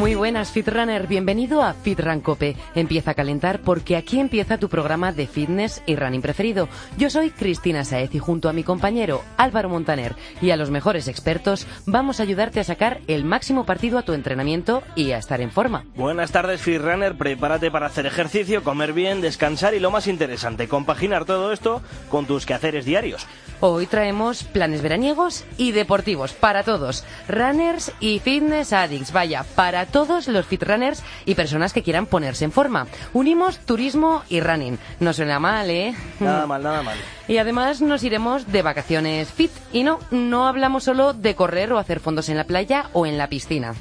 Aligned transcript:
Muy 0.00 0.14
buenas, 0.14 0.50
Fitrunner. 0.50 1.06
Bienvenido 1.06 1.62
a 1.62 1.74
Fitran 1.74 2.22
Cope. 2.22 2.56
Empieza 2.74 3.10
a 3.10 3.14
calentar 3.14 3.60
porque 3.60 3.98
aquí 3.98 4.18
empieza 4.18 4.56
tu 4.56 4.70
programa 4.70 5.12
de 5.12 5.26
fitness 5.26 5.82
y 5.84 5.94
running 5.94 6.22
preferido. 6.22 6.70
Yo 6.96 7.10
soy 7.10 7.28
Cristina 7.28 7.84
Saez 7.84 8.14
y 8.14 8.18
junto 8.18 8.48
a 8.48 8.54
mi 8.54 8.64
compañero 8.64 9.22
Álvaro 9.36 9.68
Montaner 9.68 10.16
y 10.40 10.52
a 10.52 10.56
los 10.56 10.70
mejores 10.70 11.06
expertos 11.06 11.66
vamos 11.84 12.18
a 12.18 12.22
ayudarte 12.22 12.60
a 12.60 12.64
sacar 12.64 13.02
el 13.08 13.26
máximo 13.26 13.66
partido 13.66 13.98
a 13.98 14.02
tu 14.02 14.14
entrenamiento 14.14 14.82
y 14.94 15.10
a 15.12 15.18
estar 15.18 15.42
en 15.42 15.50
forma. 15.50 15.84
Buenas 15.94 16.32
tardes, 16.32 16.62
Fitrunner. 16.62 17.18
Prepárate 17.18 17.70
para 17.70 17.84
hacer 17.84 18.06
ejercicio, 18.06 18.64
comer 18.64 18.94
bien, 18.94 19.20
descansar 19.20 19.74
y 19.74 19.80
lo 19.80 19.90
más 19.90 20.06
interesante, 20.06 20.66
compaginar 20.66 21.26
todo 21.26 21.52
esto 21.52 21.82
con 22.08 22.24
tus 22.24 22.46
quehaceres 22.46 22.86
diarios. 22.86 23.26
Hoy 23.62 23.84
traemos 23.84 24.44
planes 24.44 24.80
veraniegos 24.80 25.44
y 25.58 25.72
deportivos 25.72 26.32
para 26.32 26.62
todos, 26.62 27.04
runners 27.28 27.92
y 28.00 28.18
fitness 28.20 28.72
addicts, 28.72 29.12
vaya, 29.12 29.44
para 29.54 29.89
todos 29.90 30.28
los 30.28 30.46
fitrunners 30.46 31.02
y 31.24 31.34
personas 31.34 31.72
que 31.72 31.82
quieran 31.82 32.06
ponerse 32.06 32.44
en 32.44 32.52
forma. 32.52 32.86
Unimos 33.12 33.58
turismo 33.58 34.22
y 34.28 34.40
running. 34.40 34.78
No 35.00 35.12
suena 35.12 35.38
mal, 35.38 35.70
¿eh? 35.70 35.94
Nada 36.20 36.46
mal, 36.46 36.62
nada 36.62 36.82
mal. 36.82 36.98
Y 37.28 37.38
además 37.38 37.80
nos 37.80 38.02
iremos 38.02 38.50
de 38.50 38.62
vacaciones 38.62 39.30
fit. 39.30 39.50
Y 39.72 39.82
no, 39.82 39.98
no 40.10 40.46
hablamos 40.46 40.84
solo 40.84 41.12
de 41.12 41.34
correr 41.34 41.72
o 41.72 41.78
hacer 41.78 42.00
fondos 42.00 42.28
en 42.28 42.36
la 42.36 42.44
playa 42.44 42.86
o 42.92 43.06
en 43.06 43.18
la 43.18 43.28
piscina. 43.28 43.74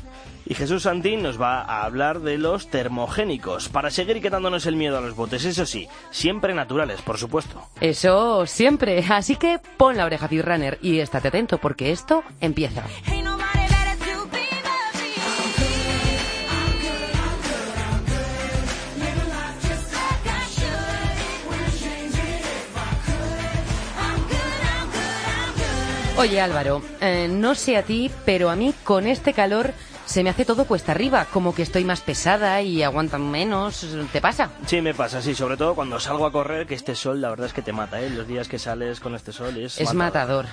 Y 0.50 0.56
Jesús 0.56 0.83
Santín 0.83 1.22
nos 1.22 1.39
va 1.39 1.61
a 1.61 1.86
hablar 1.86 2.22
de 2.22 2.39
los 2.39 2.70
termogénicos, 2.70 3.70
para 3.70 3.92
seguir 3.92 4.20
quitándonos 4.20 4.66
el 4.66 4.76
miedo 4.76 4.98
a 4.98 5.02
los 5.02 5.16
botes, 5.16 5.45
eso 5.45 5.64
sí, 5.67 5.88
siempre 6.09 6.55
naturales, 6.55 7.03
por 7.03 7.20
supuesto. 7.20 7.61
Eso 7.80 8.48
siempre. 8.48 9.05
Así 9.08 9.36
que 9.36 9.59
pon 9.78 9.95
la 9.95 10.05
oreja 10.05 10.28
Fitrunner 10.28 10.80
y 10.81 11.02
estate 11.02 11.28
atento 11.28 11.59
porque 11.59 11.92
esto 11.92 12.23
empieza. 12.42 12.83
Oye 26.20 26.42
Álvaro, 26.42 26.81
eh, 27.00 27.30
no 27.31 27.56
sé 27.56 27.78
a 27.78 27.84
ti, 27.84 28.12
pero 28.25 28.50
a 28.50 28.56
mí 28.58 28.73
con 28.84 29.08
este 29.08 29.31
calor 29.31 29.72
se 30.06 30.22
me 30.22 30.30
hace 30.30 30.44
todo 30.44 30.66
cuesta 30.66 30.92
arriba, 30.92 31.26
como 31.31 31.56
que 31.56 31.61
estoy 31.61 31.86
más 31.86 32.02
pesada 32.02 32.61
y 32.61 32.84
aguantan 32.84 33.31
menos. 33.31 33.88
¿Te 34.11 34.20
pasa? 34.20 34.50
Sí, 34.66 34.81
me 34.81 34.94
pasa, 34.94 35.22
sí, 35.22 35.34
sobre 35.34 35.56
todo 35.56 35.76
cuando 35.76 35.98
salgo 35.98 36.26
a 36.26 36.31
correr, 36.34 36.67
que 36.67 36.76
este 36.76 36.94
sol 36.94 37.22
la 37.22 37.30
verdad 37.30 37.45
es 37.45 37.53
que 37.53 37.61
te 37.61 37.72
mata, 37.72 38.02
¿eh? 38.02 38.09
Los 38.09 38.28
días 38.28 38.50
que 38.50 38.59
sales 38.59 39.00
con 39.00 39.16
este 39.16 39.31
sol 39.31 39.56
es... 39.56 39.80
Es 39.80 39.94
matador. 39.94 40.48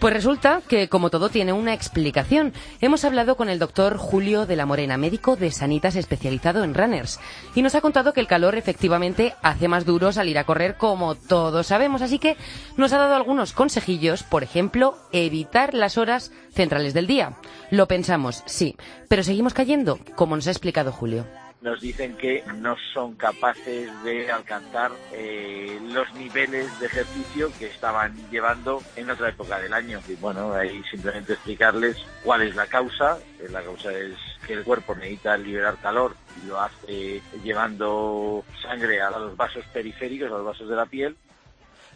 Pues 0.00 0.12
resulta 0.12 0.60
que, 0.68 0.88
como 0.88 1.08
todo, 1.08 1.30
tiene 1.30 1.52
una 1.52 1.72
explicación. 1.72 2.52
Hemos 2.80 3.04
hablado 3.04 3.36
con 3.36 3.48
el 3.48 3.58
doctor 3.58 3.96
Julio 3.96 4.44
de 4.44 4.56
la 4.56 4.66
Morena, 4.66 4.98
médico 4.98 5.36
de 5.36 5.50
Sanitas 5.50 5.96
especializado 5.96 6.62
en 6.62 6.74
runners, 6.74 7.20
y 7.54 7.62
nos 7.62 7.74
ha 7.74 7.80
contado 7.80 8.12
que 8.12 8.20
el 8.20 8.26
calor 8.26 8.56
efectivamente 8.56 9.34
hace 9.42 9.68
más 9.68 9.86
duro 9.86 10.12
salir 10.12 10.38
a 10.38 10.44
correr, 10.44 10.76
como 10.76 11.14
todos 11.14 11.68
sabemos. 11.68 12.02
Así 12.02 12.18
que 12.18 12.36
nos 12.76 12.92
ha 12.92 12.98
dado 12.98 13.14
algunos 13.14 13.52
consejillos, 13.52 14.22
por 14.24 14.42
ejemplo, 14.42 14.98
evitar 15.12 15.74
las 15.74 15.96
horas 15.96 16.32
centrales 16.52 16.92
del 16.92 17.06
día. 17.06 17.36
Lo 17.70 17.88
pensamos, 17.88 18.42
sí, 18.46 18.76
pero 19.08 19.22
seguimos 19.22 19.54
cayendo, 19.54 19.98
como 20.16 20.36
nos 20.36 20.46
ha 20.48 20.50
explicado 20.50 20.92
Julio 20.92 21.26
nos 21.64 21.80
dicen 21.80 22.14
que 22.18 22.44
no 22.56 22.76
son 22.92 23.14
capaces 23.14 23.90
de 24.04 24.30
alcanzar 24.30 24.92
eh, 25.12 25.80
los 25.82 26.12
niveles 26.14 26.78
de 26.78 26.86
ejercicio 26.86 27.50
que 27.58 27.66
estaban 27.68 28.14
llevando 28.30 28.82
en 28.96 29.08
otra 29.08 29.30
época 29.30 29.58
del 29.58 29.72
año. 29.72 29.98
Y 30.06 30.14
bueno, 30.16 30.52
ahí 30.52 30.82
simplemente 30.90 31.32
explicarles 31.32 31.96
cuál 32.22 32.42
es 32.42 32.54
la 32.54 32.66
causa. 32.66 33.18
Eh, 33.40 33.48
La 33.50 33.62
causa 33.62 33.90
es 33.92 34.14
que 34.46 34.52
el 34.52 34.62
cuerpo 34.62 34.94
necesita 34.94 35.38
liberar 35.38 35.78
calor 35.80 36.14
y 36.42 36.48
lo 36.48 36.60
hace 36.60 37.22
llevando 37.42 38.44
sangre 38.60 39.00
a 39.00 39.10
los 39.10 39.34
vasos 39.34 39.64
periféricos, 39.72 40.28
a 40.28 40.36
los 40.36 40.44
vasos 40.44 40.68
de 40.68 40.76
la 40.76 40.84
piel, 40.84 41.16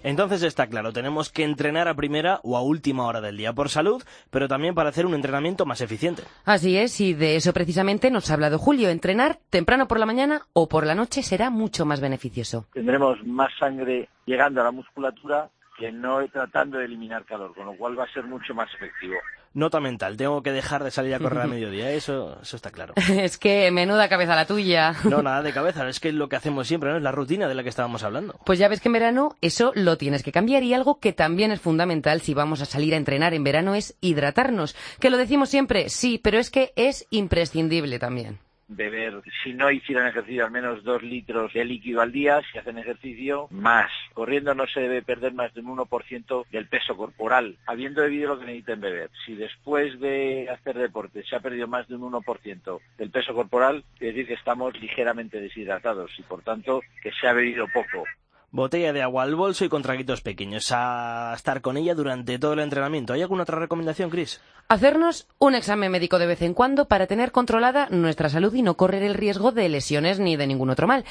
Entonces 0.08 0.42
está 0.42 0.68
claro, 0.68 0.90
tenemos 0.94 1.30
que 1.30 1.44
entrenar 1.44 1.86
a 1.86 1.92
primera 1.92 2.40
o 2.42 2.56
a 2.56 2.62
última 2.62 3.04
hora 3.04 3.20
del 3.20 3.36
día 3.36 3.52
por 3.52 3.68
salud, 3.68 4.02
pero 4.30 4.48
también 4.48 4.74
para 4.74 4.88
hacer 4.88 5.04
un 5.04 5.12
entrenamiento 5.12 5.66
más 5.66 5.82
eficiente. 5.82 6.22
Así 6.46 6.78
es, 6.78 6.98
y 7.02 7.12
de 7.12 7.36
eso 7.36 7.52
precisamente 7.52 8.10
nos 8.10 8.30
ha 8.30 8.34
hablado 8.34 8.58
Julio. 8.58 8.88
Entrenar 8.88 9.38
temprano 9.50 9.86
por 9.86 10.00
la 10.00 10.06
mañana 10.06 10.46
o 10.54 10.66
por 10.66 10.86
la 10.86 10.94
noche 10.94 11.22
será 11.22 11.50
mucho 11.50 11.84
más 11.84 12.00
beneficioso. 12.00 12.64
tendremos 12.72 13.22
más 13.26 13.50
sangre 13.60 14.08
llegando 14.24 14.62
a 14.62 14.64
la 14.64 14.70
musculatura 14.70 15.50
que 15.78 15.92
no 15.92 16.26
tratando 16.28 16.78
de 16.78 16.84
eliminar 16.84 17.24
calor, 17.24 17.54
con 17.54 17.66
lo 17.66 17.76
cual 17.76 17.98
va 17.98 18.04
a 18.04 18.12
ser 18.12 18.24
mucho 18.24 18.52
más 18.54 18.68
efectivo. 18.74 19.14
Nota 19.54 19.80
mental, 19.80 20.16
tengo 20.16 20.42
que 20.42 20.52
dejar 20.52 20.84
de 20.84 20.90
salir 20.90 21.14
a 21.14 21.20
correr 21.20 21.42
a 21.42 21.46
mediodía, 21.48 21.90
eso, 21.92 22.38
eso 22.42 22.56
está 22.56 22.70
claro. 22.70 22.94
es 23.08 23.38
que 23.38 23.70
menuda 23.70 24.08
cabeza 24.08 24.34
la 24.34 24.46
tuya. 24.46 24.94
No, 25.04 25.22
nada 25.22 25.42
de 25.42 25.52
cabeza, 25.52 25.88
es 25.88 26.00
que 26.00 26.08
es 26.08 26.14
lo 26.14 26.28
que 26.28 26.36
hacemos 26.36 26.66
siempre, 26.66 26.90
¿no? 26.90 26.96
Es 26.96 27.02
la 27.02 27.12
rutina 27.12 27.48
de 27.48 27.54
la 27.54 27.62
que 27.62 27.68
estábamos 27.68 28.02
hablando. 28.02 28.38
Pues 28.44 28.58
ya 28.58 28.68
ves 28.68 28.80
que 28.80 28.88
en 28.88 28.94
verano 28.94 29.36
eso 29.40 29.72
lo 29.74 29.96
tienes 29.96 30.22
que 30.22 30.32
cambiar 30.32 30.64
y 30.64 30.74
algo 30.74 30.98
que 30.98 31.12
también 31.12 31.52
es 31.52 31.60
fundamental 31.60 32.20
si 32.20 32.34
vamos 32.34 32.60
a 32.60 32.66
salir 32.66 32.94
a 32.94 32.98
entrenar 32.98 33.32
en 33.32 33.44
verano 33.44 33.74
es 33.74 33.96
hidratarnos. 34.00 34.76
Que 35.00 35.10
lo 35.10 35.16
decimos 35.16 35.48
siempre, 35.48 35.88
sí, 35.88 36.20
pero 36.22 36.38
es 36.38 36.50
que 36.50 36.72
es 36.76 37.06
imprescindible 37.10 37.98
también. 37.98 38.38
Beber, 38.68 39.22
si 39.42 39.54
no 39.54 39.70
hicieran 39.70 40.06
ejercicio, 40.06 40.44
al 40.44 40.50
menos 40.50 40.84
dos 40.84 41.02
litros 41.02 41.52
de 41.52 41.64
líquido 41.64 42.00
al 42.00 42.12
día, 42.12 42.40
si 42.52 42.58
hacen 42.58 42.78
ejercicio, 42.78 43.48
más. 43.50 43.90
Corriendo 44.12 44.54
no 44.54 44.66
se 44.66 44.80
debe 44.80 45.02
perder 45.02 45.32
más 45.32 45.52
de 45.54 45.60
un 45.60 45.78
1% 45.78 46.46
del 46.50 46.68
peso 46.68 46.96
corporal, 46.96 47.56
habiendo 47.66 48.02
bebido 48.02 48.28
lo 48.28 48.38
que 48.38 48.46
necesiten 48.46 48.80
beber. 48.80 49.10
Si 49.24 49.34
después 49.34 49.98
de 50.00 50.48
hacer 50.50 50.78
deporte 50.78 51.24
se 51.24 51.36
ha 51.36 51.40
perdido 51.40 51.66
más 51.66 51.88
de 51.88 51.96
un 51.96 52.12
1% 52.12 52.80
del 52.98 53.10
peso 53.10 53.34
corporal, 53.34 53.84
quiere 53.98 54.12
decir 54.12 54.28
que 54.28 54.34
estamos 54.34 54.78
ligeramente 54.80 55.40
deshidratados 55.40 56.10
y, 56.18 56.22
por 56.22 56.42
tanto, 56.42 56.82
que 57.02 57.12
se 57.12 57.26
ha 57.26 57.32
bebido 57.32 57.66
poco. 57.72 58.04
Botella 58.50 58.94
de 58.94 59.02
agua 59.02 59.24
al 59.24 59.34
bolso 59.34 59.66
y 59.66 59.68
con 59.68 59.82
traguitos 59.82 60.22
pequeños, 60.22 60.72
a 60.72 61.34
estar 61.36 61.60
con 61.60 61.76
ella 61.76 61.94
durante 61.94 62.38
todo 62.38 62.54
el 62.54 62.60
entrenamiento. 62.60 63.12
¿Hay 63.12 63.20
alguna 63.20 63.42
otra 63.42 63.58
recomendación, 63.58 64.08
Chris? 64.08 64.40
Hacernos 64.68 65.28
un 65.38 65.54
examen 65.54 65.92
médico 65.92 66.18
de 66.18 66.26
vez 66.26 66.40
en 66.40 66.54
cuando 66.54 66.88
para 66.88 67.06
tener 67.06 67.30
controlada 67.30 67.88
nuestra 67.90 68.30
salud 68.30 68.54
y 68.54 68.62
no 68.62 68.78
correr 68.78 69.02
el 69.02 69.14
riesgo 69.14 69.52
de 69.52 69.68
lesiones 69.68 70.18
ni 70.18 70.36
de 70.36 70.46
ningún 70.46 70.70
otro 70.70 70.86
mal. 70.86 71.04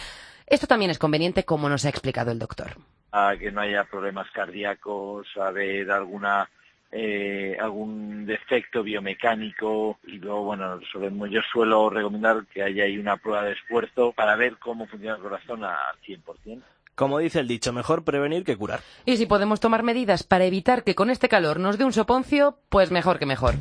Esto 0.48 0.66
también 0.66 0.90
es 0.90 0.98
conveniente, 0.98 1.44
como 1.44 1.70
nos 1.70 1.86
ha 1.86 1.90
explicado 1.90 2.32
el 2.32 2.40
doctor. 2.40 2.78
A 3.12 3.36
que 3.38 3.52
no 3.52 3.62
haya 3.62 3.84
problemas 3.84 4.32
cardíacos, 4.32 5.28
a 5.38 5.52
ver 5.52 5.92
alguna 5.92 6.50
eh, 6.92 7.58
algún 7.60 8.26
defecto 8.26 8.82
biomecánico 8.82 10.00
y 10.08 10.14
luego, 10.14 10.44
bueno, 10.46 10.80
sobre, 10.92 11.12
yo 11.30 11.42
suelo 11.52 11.90
recomendar 11.90 12.46
que 12.48 12.64
haya 12.64 12.86
ahí 12.86 12.98
una 12.98 13.18
prueba 13.18 13.44
de 13.44 13.52
esfuerzo 13.52 14.14
para 14.14 14.36
ver 14.36 14.58
cómo 14.58 14.88
funciona 14.88 15.18
el 15.18 15.22
corazón 15.22 15.64
al 15.66 16.00
100%. 16.06 16.64
Como 16.98 17.20
dice 17.20 17.40
el 17.40 17.48
dicho, 17.48 17.72
mejor 17.74 18.04
prevenir 18.04 18.44
que 18.44 18.58
curar. 18.58 18.80
Y 19.06 19.18
si 19.18 19.28
podemos 19.28 19.60
tomar 19.60 19.84
medidas 19.84 20.24
para 20.24 20.46
evitar 20.46 20.84
que 20.84 20.96
con 20.96 21.12
este 21.12 21.30
calor 21.30 21.60
nos 21.60 21.78
dé 21.78 21.86
un 21.86 21.94
soponcio, 21.94 22.58
pues 22.70 22.90
mejor 22.90 23.20
que 23.20 23.28
mejor. 23.28 23.54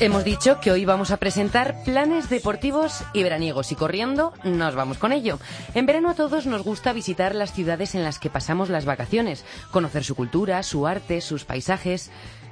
Hemos 0.00 0.24
dicho 0.24 0.60
que 0.60 0.70
hoy 0.70 0.86
vamos 0.86 1.10
a 1.10 1.18
presentar 1.18 1.84
planes 1.84 2.30
deportivos 2.30 3.04
y 3.12 3.22
veraniegos 3.22 3.70
y 3.70 3.74
corriendo 3.74 4.32
nos 4.44 4.74
vamos 4.74 4.96
con 4.96 5.12
ello. 5.12 5.38
En 5.74 5.84
verano 5.84 6.08
a 6.08 6.14
todos 6.14 6.46
nos 6.46 6.62
gusta 6.62 6.94
visitar 6.94 7.34
las 7.34 7.52
ciudades 7.52 7.94
en 7.94 8.02
las 8.02 8.18
que 8.18 8.30
pasamos 8.30 8.70
las 8.70 8.86
vacaciones, 8.86 9.44
conocer 9.70 10.02
su 10.02 10.14
cultura, 10.14 10.62
su 10.62 10.86
arte, 10.86 11.20
sus 11.20 11.44
paisajes. 11.44 12.10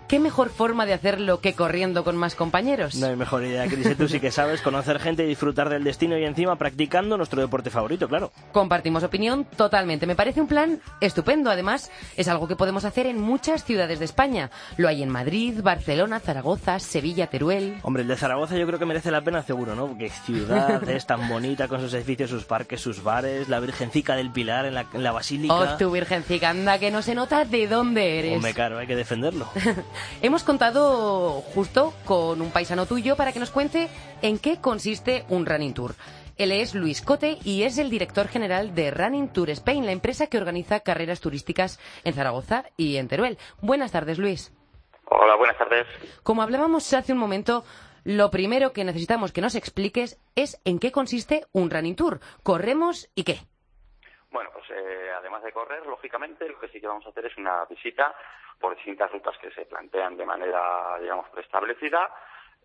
¿Qué 0.08 0.19
mejor 0.19 0.49
forma 0.49 0.87
de 0.87 0.94
hacerlo 0.94 1.43
que 1.43 1.52
corriendo 1.52 2.02
con 2.02 2.16
más 2.16 2.34
compañeros? 2.34 2.94
No 2.94 3.08
hay 3.08 3.16
mejor 3.16 3.44
idea, 3.44 3.66
Cris. 3.66 3.94
Tú 3.94 4.08
sí 4.08 4.20
que 4.20 4.31
sabes 4.31 4.62
conocer 4.62 4.99
gente 5.00 5.22
y 5.22 5.26
disfrutar 5.26 5.69
del 5.69 5.84
destino 5.84 6.16
y 6.16 6.25
encima 6.25 6.56
practicando 6.56 7.19
nuestro 7.19 7.43
deporte 7.43 7.69
favorito, 7.69 8.08
claro. 8.08 8.32
Compartimos 8.52 9.02
opinión 9.02 9.44
totalmente. 9.44 10.06
Me 10.06 10.16
parece 10.16 10.40
un 10.40 10.49
plan 10.49 10.81
estupendo. 11.02 11.50
Además, 11.50 11.90
es 12.16 12.26
algo 12.26 12.49
que 12.49 12.56
podemos 12.56 12.87
hacer 12.87 13.06
en 13.06 13.20
muchas 13.20 13.64
ciudades 13.64 13.99
de 13.99 14.06
España. 14.06 14.50
Lo 14.78 14.88
hay 14.88 15.02
en 15.02 15.10
Madrid, 15.10 15.60
Barcelona, 15.62 16.20
Zaragoza, 16.20 16.78
Sevilla, 16.78 17.26
Teruel. 17.26 17.76
Hombre, 17.82 18.00
el 18.00 18.08
de 18.08 18.16
Zaragoza 18.16 18.56
yo 18.56 18.66
creo 18.66 18.78
que 18.78 18.87
merece 18.87 19.11
la 19.11 19.20
pena 19.20 19.43
seguro, 19.43 19.75
¿no? 19.75 19.88
Porque 19.88 20.08
ciudad 20.08 20.88
es 20.88 21.04
tan 21.04 21.28
bonita 21.28 21.69
con 21.69 21.82
sus 21.82 21.93
edificios, 21.93 22.31
sus 22.31 22.46
parques, 22.46 22.81
sus 22.81 23.02
bares, 23.02 23.50
la 23.50 23.61
Virgencica 23.61 24.16
del 24.16 24.31
Pilar 24.31 24.64
en 24.64 24.72
la, 24.72 24.87
en 24.90 25.02
la 25.02 25.12
Basílica. 25.12 25.52
Oh, 25.52 25.76
tu 25.76 25.90
virgencica, 25.90 26.49
anda, 26.49 26.78
que 26.78 26.90
no 26.90 27.02
se 27.02 27.14
nota 27.14 27.44
de 27.44 27.69
dónde 27.69 28.20
eres. 28.20 28.37
Hombre, 28.37 28.54
claro, 28.54 28.78
hay 28.78 28.87
que 28.87 28.96
defenderlo. 28.96 29.46
Hemos 30.22 30.44
contado 30.44 31.42
justo 31.54 31.94
con 32.04 32.40
un 32.40 32.50
paisano 32.50 32.86
tuyo 32.86 33.16
para 33.16 33.32
que 33.32 33.40
nos 33.40 33.50
cuente 33.50 33.88
en 34.22 34.38
qué 34.38 34.60
consiste 34.60 35.24
un 35.28 35.46
running 35.46 35.74
tour. 35.74 35.94
Él 36.38 36.52
es 36.52 36.74
Luis 36.74 37.02
Cote 37.02 37.38
y 37.44 37.64
es 37.64 37.78
el 37.78 37.90
director 37.90 38.28
general 38.28 38.72
de 38.72 38.92
Running 38.92 39.32
Tour 39.32 39.50
Spain, 39.50 39.84
la 39.84 39.92
empresa 39.92 40.28
que 40.28 40.38
organiza 40.38 40.80
carreras 40.80 41.20
turísticas 41.20 41.80
en 42.04 42.14
Zaragoza 42.14 42.64
y 42.76 42.96
en 42.96 43.08
Teruel. 43.08 43.38
Buenas 43.60 43.90
tardes, 43.90 44.18
Luis. 44.18 44.54
Hola, 45.06 45.34
buenas 45.34 45.58
tardes. 45.58 45.86
Como 46.22 46.42
hablábamos 46.42 46.92
hace 46.94 47.12
un 47.12 47.18
momento, 47.18 47.64
lo 48.04 48.30
primero 48.30 48.72
que 48.72 48.84
necesitamos 48.84 49.32
que 49.32 49.40
nos 49.40 49.56
expliques 49.56 50.20
es 50.36 50.60
en 50.64 50.78
qué 50.78 50.92
consiste 50.92 51.46
un 51.52 51.70
running 51.70 51.96
tour. 51.96 52.20
¿Corremos 52.44 53.10
y 53.16 53.24
qué? 53.24 53.38
Bueno, 54.30 54.50
pues 54.52 54.64
eh, 54.70 55.10
además 55.18 55.42
de 55.42 55.52
correr, 55.52 55.84
lógicamente, 55.86 56.48
lo 56.48 56.60
que 56.60 56.68
sí 56.68 56.80
que 56.80 56.86
vamos 56.86 57.04
a 57.06 57.08
hacer 57.08 57.26
es 57.26 57.36
una 57.36 57.64
visita 57.64 58.14
por 58.60 58.75
distintas 58.75 59.10
rutas 59.10 59.37
que 59.38 59.50
se 59.50 59.66
plantean 59.66 60.16
de 60.16 60.26
manera, 60.26 60.99
digamos, 61.00 61.28
preestablecida, 61.31 62.10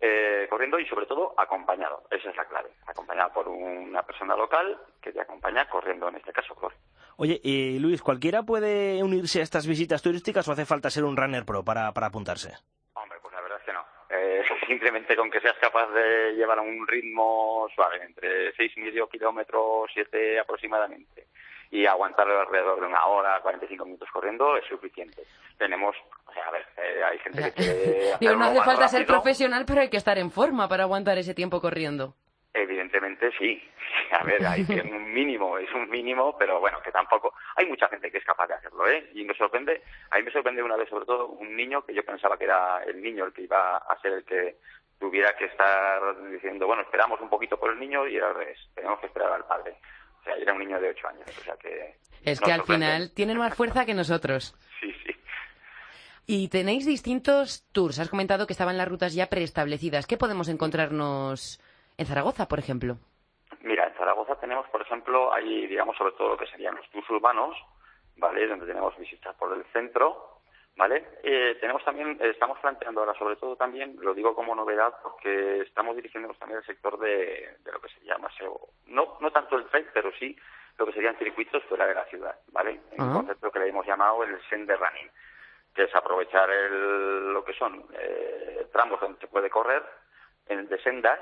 eh, 0.00 0.46
corriendo 0.50 0.78
y 0.78 0.86
sobre 0.86 1.06
todo 1.06 1.34
acompañado. 1.38 2.02
Esa 2.10 2.30
es 2.30 2.36
la 2.36 2.44
clave. 2.46 2.70
Acompañado 2.86 3.32
por 3.32 3.48
una 3.48 4.02
persona 4.02 4.36
local 4.36 4.78
que 5.00 5.12
te 5.12 5.20
acompaña 5.20 5.68
corriendo, 5.68 6.08
en 6.08 6.16
este 6.16 6.32
caso, 6.32 6.54
corre. 6.54 6.76
Oye, 7.16 7.40
y 7.42 7.78
Luis, 7.78 8.02
¿cualquiera 8.02 8.42
puede 8.42 9.02
unirse 9.02 9.40
a 9.40 9.44
estas 9.44 9.66
visitas 9.66 10.02
turísticas 10.02 10.48
o 10.48 10.52
hace 10.52 10.66
falta 10.66 10.90
ser 10.90 11.04
un 11.04 11.16
runner 11.16 11.44
pro 11.44 11.64
para, 11.64 11.92
para 11.92 12.08
apuntarse? 12.08 12.52
Hombre, 12.94 13.18
pues 13.22 13.32
la 13.34 13.40
verdad 13.40 13.58
es 13.60 13.64
que 13.64 13.72
no. 13.72 13.84
Eh, 14.10 14.42
simplemente 14.66 15.16
con 15.16 15.30
que 15.30 15.40
seas 15.40 15.56
capaz 15.60 15.86
de 15.92 16.32
llevar 16.34 16.58
a 16.58 16.62
un 16.62 16.86
ritmo 16.88 17.68
suave, 17.74 18.02
entre 18.02 18.52
seis 18.56 18.72
y 18.76 18.80
medio 18.80 19.08
kilómetros, 19.08 19.90
siete 19.94 20.40
aproximadamente, 20.40 21.28
y 21.70 21.86
aguantar 21.86 22.28
alrededor 22.28 22.80
de 22.80 22.86
una 22.86 23.04
hora, 23.06 23.40
45 23.40 23.84
minutos 23.84 24.08
corriendo 24.12 24.56
es 24.56 24.64
suficiente. 24.66 25.22
Tenemos, 25.58 25.96
o 26.26 26.32
sea, 26.32 26.46
a 26.46 26.50
ver, 26.50 26.66
eh, 26.76 27.02
hay 27.04 27.18
gente 27.18 27.42
que 27.42 27.52
quiere 27.52 28.12
Digo, 28.20 28.34
no 28.36 28.44
hace 28.46 28.62
falta 28.62 28.88
ser 28.88 29.06
profesional, 29.06 29.64
pero 29.66 29.80
hay 29.80 29.90
que 29.90 29.96
estar 29.96 30.18
en 30.18 30.30
forma 30.30 30.68
para 30.68 30.84
aguantar 30.84 31.18
ese 31.18 31.34
tiempo 31.34 31.60
corriendo. 31.60 32.14
Evidentemente 32.52 33.32
sí. 33.38 33.60
A 34.12 34.22
ver, 34.24 34.46
hay 34.46 34.64
que- 34.64 34.80
un 34.82 35.12
mínimo, 35.12 35.58
es 35.58 35.72
un 35.72 35.88
mínimo, 35.90 36.36
pero 36.38 36.60
bueno, 36.60 36.80
que 36.82 36.92
tampoco. 36.92 37.34
Hay 37.56 37.66
mucha 37.66 37.88
gente 37.88 38.10
que 38.10 38.18
es 38.18 38.24
capaz 38.24 38.46
de 38.46 38.54
hacerlo, 38.54 38.88
¿eh? 38.88 39.10
Y 39.14 39.24
me 39.24 39.34
sorprende, 39.34 39.82
a 40.10 40.18
mí 40.18 40.22
me 40.22 40.30
sorprende 40.30 40.62
una 40.62 40.76
vez, 40.76 40.88
sobre 40.88 41.06
todo, 41.06 41.26
un 41.28 41.56
niño 41.56 41.84
que 41.84 41.94
yo 41.94 42.04
pensaba 42.04 42.36
que 42.36 42.44
era 42.44 42.82
el 42.84 43.02
niño 43.02 43.24
el 43.24 43.32
que 43.32 43.42
iba 43.42 43.76
a 43.78 44.00
ser 44.00 44.12
el 44.12 44.24
que 44.24 44.56
tuviera 44.98 45.36
que 45.36 45.46
estar 45.46 46.00
diciendo, 46.30 46.66
bueno, 46.66 46.82
esperamos 46.82 47.20
un 47.20 47.28
poquito 47.28 47.58
por 47.58 47.72
el 47.72 47.80
niño 47.80 48.06
y 48.06 48.18
al 48.18 48.34
revés, 48.34 48.58
tenemos 48.74 49.00
que 49.00 49.06
esperar 49.06 49.32
al 49.32 49.44
padre. 49.44 49.76
O 50.24 50.26
sea, 50.26 50.34
era 50.36 50.52
un 50.54 50.58
niño 50.60 50.80
de 50.80 50.88
ocho 50.88 51.06
años, 51.08 51.26
o 51.38 51.40
sea 51.42 51.54
que. 51.56 51.96
Es 52.24 52.40
que 52.40 52.50
al 52.52 52.60
sorprende. 52.60 52.86
final 52.86 53.10
tienen 53.12 53.36
más 53.38 53.54
fuerza 53.54 53.84
que 53.84 53.94
nosotros. 53.94 54.54
Sí, 54.80 54.92
sí. 55.06 55.14
Y 56.26 56.48
tenéis 56.48 56.86
distintos 56.86 57.66
tours. 57.72 57.98
Has 57.98 58.08
comentado 58.08 58.46
que 58.46 58.52
estaban 58.54 58.76
las 58.78 58.88
rutas 58.88 59.14
ya 59.14 59.28
preestablecidas. 59.28 60.06
¿Qué 60.06 60.16
podemos 60.16 60.48
encontrarnos 60.48 61.60
en 61.98 62.06
Zaragoza, 62.06 62.48
por 62.48 62.58
ejemplo? 62.58 62.96
Mira, 63.60 63.86
en 63.88 63.94
Zaragoza 63.94 64.36
tenemos, 64.40 64.66
por 64.70 64.80
ejemplo, 64.82 65.32
ahí, 65.34 65.66
digamos, 65.66 65.96
sobre 65.96 66.12
todo 66.12 66.30
lo 66.30 66.36
que 66.38 66.46
serían 66.46 66.74
los 66.76 66.88
tours 66.90 67.08
urbanos, 67.10 67.54
¿vale? 68.16 68.46
Donde 68.46 68.66
tenemos 68.66 68.96
visitas 68.98 69.34
por 69.36 69.54
el 69.56 69.64
centro, 69.72 70.33
¿vale? 70.76 71.06
Eh, 71.22 71.56
tenemos 71.60 71.84
también, 71.84 72.18
eh, 72.20 72.30
estamos 72.30 72.58
planteando 72.60 73.00
ahora, 73.00 73.14
sobre 73.18 73.36
todo 73.36 73.56
también, 73.56 73.96
lo 74.00 74.14
digo 74.14 74.34
como 74.34 74.54
novedad, 74.54 74.94
porque 75.02 75.60
estamos 75.62 75.94
dirigiéndonos 75.96 76.38
también 76.38 76.58
al 76.58 76.66
sector 76.66 76.98
de, 76.98 77.56
de 77.64 77.72
lo 77.72 77.80
que 77.80 77.88
se 77.88 78.00
llama 78.04 78.28
SEO. 78.36 78.60
No, 78.86 79.16
no 79.20 79.30
tanto 79.30 79.56
el 79.56 79.66
trail, 79.66 79.86
pero 79.94 80.10
sí 80.18 80.36
lo 80.78 80.86
que 80.86 80.92
serían 80.92 81.16
circuitos 81.16 81.62
fuera 81.64 81.86
de 81.86 81.94
la 81.94 82.04
ciudad, 82.06 82.36
¿vale? 82.48 82.80
En 82.92 83.02
un 83.02 83.10
Ah. 83.10 83.14
concepto 83.14 83.50
que 83.52 83.58
le 83.60 83.68
hemos 83.68 83.86
llamado 83.86 84.24
el 84.24 84.40
sender 84.50 84.78
running, 84.78 85.10
que 85.74 85.84
es 85.84 85.94
aprovechar 85.94 86.50
el- 86.50 87.32
lo 87.32 87.44
que 87.44 87.52
son 87.54 87.84
eh, 87.92 88.66
tramos 88.72 89.00
donde 89.00 89.20
se 89.20 89.28
puede 89.28 89.48
correr, 89.50 89.82
en, 90.46 90.68
de 90.68 90.78
sendas, 90.82 91.20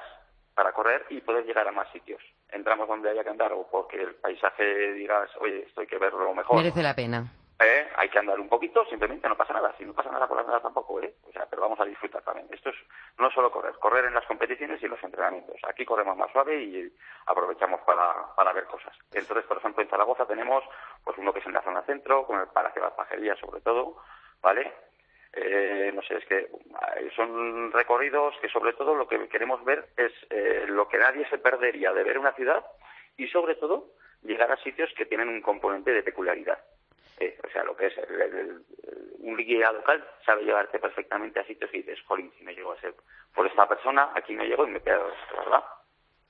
para 0.55 0.73
correr 0.73 1.05
y 1.11 1.21
poder 1.21 1.45
llegar 1.47 1.67
a 1.69 1.73
más 1.73 1.91
sitios. 1.93 2.23
Entramos 2.51 2.87
donde 2.89 3.09
haya 3.11 3.23
que 3.25 3.31
andar 3.31 3.53
o 3.53 3.67
porque 3.71 4.01
el 4.03 4.15
paisaje 4.17 4.93
digas, 4.95 5.31
oye, 5.41 5.61
esto 5.67 5.81
hay 5.83 5.87
que 5.87 5.97
verlo 5.99 6.35
mejor. 6.35 6.57
Merece 6.57 6.83
la 6.83 6.95
pena. 6.95 7.25
¿Eh? 7.67 7.89
Hay 7.97 8.09
que 8.09 8.19
andar 8.19 8.39
un 8.39 8.49
poquito, 8.49 8.85
simplemente 8.87 9.29
no 9.29 9.37
pasa 9.37 9.53
nada. 9.53 9.75
Si 9.79 9.85
no 9.85 9.93
pasa 9.93 10.11
nada 10.11 10.27
por 10.27 10.39
andar 10.39 10.61
tampoco, 10.63 11.01
¿eh? 11.01 11.15
O 11.29 11.33
sea, 11.33 11.47
pero 11.47 11.63
vamos 11.63 11.81
a 11.81 11.85
disfrutar 11.85 12.23
también. 12.23 12.49
Esto 12.51 12.71
es 12.71 12.77
no 13.19 13.31
solo 13.31 13.51
correr, 13.51 13.75
correr 13.75 14.05
en 14.07 14.15
las 14.15 14.27
competiciones 14.27 14.81
y 14.81 14.85
en 14.85 14.91
los 14.93 15.03
entrenamientos. 15.03 15.57
Aquí 15.69 15.85
corremos 15.85 16.17
más 16.17 16.31
suave 16.33 16.63
y 16.63 16.93
aprovechamos 17.27 17.81
para, 17.83 18.35
para 18.37 18.53
ver 18.53 18.65
cosas. 18.65 18.97
Entonces, 19.13 19.45
por 19.47 19.59
ejemplo, 19.59 19.83
en 19.83 19.89
Zaragoza 19.89 20.27
tenemos 20.27 20.65
pues 21.05 21.17
uno 21.19 21.33
que 21.33 21.41
es 21.41 21.47
en 21.47 21.55
la 21.55 21.63
zona 21.63 21.83
centro, 21.83 22.27
con 22.27 22.41
el 22.41 22.49
Palacio 22.49 22.83
de 22.83 22.89
las 22.89 22.97
Pajerías 22.97 23.39
sobre 23.39 23.61
todo, 23.61 23.97
¿vale? 24.41 24.73
Eh, 25.35 25.91
no 25.95 26.03
sé, 26.03 26.17
es 26.17 26.27
que 26.27 26.39
eh, 26.39 27.11
son 27.17 27.73
recorridos 27.73 28.35
que 28.43 28.49
sobre 28.51 28.75
todo 28.75 28.95
lo 28.95 29.09
que 29.09 29.29
queremos 29.29 29.65
ver 29.65 29.89
es 29.97 30.13
eh, 30.29 30.67
lo 30.69 30.89
que 30.89 30.99
nadie 30.99 31.27
se 31.31 31.39
perdería 31.39 31.93
de 31.93 32.05
ver 32.05 32.19
una 32.19 32.33
ciudad 32.33 32.63
y 33.17 33.27
sobre 33.29 33.55
todo 33.55 33.93
llegar 34.23 34.53
a 34.53 34.57
sitios 34.59 34.93
que 34.95 35.07
tienen 35.07 35.29
un 35.29 35.41
componente 35.41 35.91
de 35.91 36.03
peculiaridad. 36.03 36.59
O 37.45 37.51
sea, 37.51 37.65
lo 37.65 37.77
que 37.77 37.87
es 37.87 37.99
el- 37.99 38.21
el- 38.21 38.35
el- 38.39 38.63
un 39.21 39.37
guía 39.37 39.71
local 39.73 40.05
sabe 40.27 40.43
llevarte 40.45 40.79
perfectamente 40.79 41.41
a 41.41 41.47
sitios 41.47 41.71
y 41.73 41.79
dices, 41.79 42.01
jolín, 42.07 42.33
si 42.39 42.45
me 42.45 42.55
llego 42.55 42.73
a 42.73 42.81
ser 42.81 42.95
por 43.35 43.47
esta 43.47 43.69
persona, 43.69 44.11
aquí 44.15 44.35
no 44.35 44.45
llego 44.45 44.67
y 44.67 44.71
me 44.71 44.81
quedo, 44.83 45.07
¿verdad? 45.37 45.63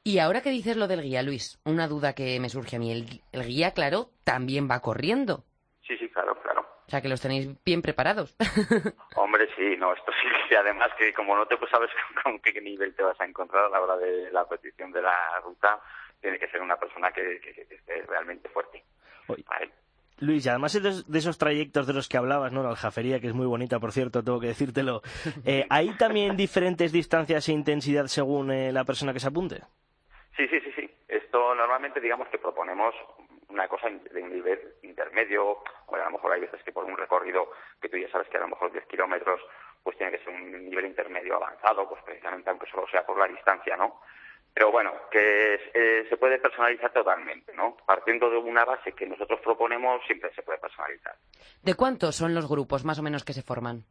Y 0.05 0.19
ahora 0.19 0.41
que 0.43 0.51
dices 0.51 0.77
lo 0.77 0.89
del 0.89 1.03
guía, 1.03 1.23
Luis, 1.23 1.61
una 1.65 1.87
duda 1.89 2.13
que 2.15 2.39
me 2.41 2.49
surge 2.49 2.77
a 2.77 2.79
mí. 2.79 2.91
El, 3.33 3.45
guía, 3.47 3.73
claro, 3.73 4.11
también 4.25 4.69
va 4.71 4.81
corriendo. 4.81 5.45
Sí, 5.87 5.97
sí, 5.97 6.09
claro, 6.11 6.35
claro. 6.43 6.61
O 6.87 6.91
sea, 6.91 7.01
que 7.01 7.09
los 7.09 7.21
tenéis 7.23 7.49
bien 7.65 7.81
preparados. 7.83 8.37
Hombre, 9.17 9.49
sí, 9.57 9.77
no, 9.79 9.93
esto 9.95 10.13
sí, 10.21 10.29
y 10.51 10.55
además 10.55 10.91
que 10.99 11.15
como 11.15 11.37
no 11.37 11.47
te 11.47 11.57
pues 11.57 11.71
sabes 11.71 11.91
con, 12.23 12.39
qué 12.41 12.61
nivel 12.61 12.95
te 12.95 13.03
vas 13.03 13.19
a 13.21 13.25
encontrar 13.25 13.65
a 13.67 13.69
la 13.69 13.81
hora 13.81 13.97
de 13.97 14.31
la 14.33 14.47
petición 14.49 14.91
de 14.93 15.03
la 15.03 15.41
ruta, 15.45 15.81
tiene 16.21 16.39
que 16.39 16.49
ser 16.49 16.61
una 16.61 16.77
persona 16.77 17.11
que, 17.13 17.41
que- 17.41 17.67
que 17.67 17.75
esté 17.75 18.03
realmente 18.03 18.49
fuerte. 18.49 18.85
¿vale? 19.29 19.71
Luis, 20.19 20.47
además 20.47 20.73
de, 20.73 21.03
de 21.07 21.19
esos 21.19 21.39
trayectos 21.39 21.87
de 21.87 21.93
los 21.93 22.09
que 22.09 22.17
hablabas, 22.17 22.53
¿no? 22.53 22.63
La 22.63 22.71
aljafería, 22.71 23.21
que 23.21 23.29
es 23.29 23.35
muy 23.35 23.47
bonita, 23.47 23.81
por 23.81 23.93
cierto, 23.93 24.23
tengo 24.23 24.41
que 24.41 24.49
decírtelo. 24.49 25.03
Eh, 25.45 25.67
¿Hay 25.71 25.97
también 25.97 26.37
diferentes 26.37 26.93
distancias 26.93 27.49
e 27.49 27.53
intensidad 27.53 28.07
según 28.07 28.53
eh, 28.53 28.71
la 28.73 28.85
persona 28.85 29.13
que 29.13 29.19
se 29.19 29.29
apunte? 29.29 29.63
Sí, 30.37 30.47
sí, 30.49 30.61
sí, 30.61 30.73
sí. 30.77 30.91
Esto 31.09 31.55
normalmente 31.55 32.01
digamos 32.01 32.29
que 32.29 32.39
proponemos 32.39 32.95
una 33.49 33.69
cosa 33.69 33.89
de 33.89 34.23
un 34.23 34.33
nivel 34.33 34.59
intermedio, 34.83 35.59
o 35.87 35.95
a 35.95 36.05
lo 36.05 36.11
mejor 36.13 36.33
hay 36.33 36.41
veces 36.41 36.63
que 36.63 36.73
por 36.73 36.85
un 36.85 36.97
recorrido 36.97 37.51
que 37.81 37.89
tú 37.89 37.99
ya 37.99 38.09
sabes 38.11 38.29
que 38.29 38.39
a 38.39 38.41
lo 38.41 38.49
mejor 38.49 38.73
10 38.73 38.87
kilómetros, 38.87 39.41
pues 39.83 39.97
tiene 39.97 40.13
que 40.13 40.25
ser 40.25 40.33
un 40.33 40.65
nivel 40.71 40.87
intermedio 40.87 41.37
avanzado, 41.37 41.89
pues 41.89 42.03
precisamente 42.03 42.49
aunque 42.49 42.71
solo 42.71 42.87
sea 42.89 43.05
por 43.05 43.19
la 43.19 43.29
distancia, 43.29 43.77
¿no? 43.77 44.01
Pero 44.55 44.71
bueno, 44.71 44.93
que 45.11 45.55
eh, 45.73 46.07
se 46.09 46.17
puede 46.19 46.39
personalizar 46.39 46.93
totalmente, 46.93 47.55
¿no? 47.55 47.77
Partiendo 47.87 48.29
de 48.29 48.37
una 48.37 48.65
base 48.65 48.93
que 48.93 49.07
nosotros 49.07 49.41
proponemos, 49.41 50.05
siempre 50.07 50.33
se 50.35 50.43
puede 50.43 50.59
personalizar. 50.59 51.15
¿De 51.63 51.75
cuántos 51.75 52.17
son 52.17 52.35
los 52.35 52.49
grupos 52.49 52.85
más 52.85 52.99
o 52.99 53.03
menos 53.03 53.25
que 53.25 53.33
se 53.33 53.43
forman? 53.43 53.85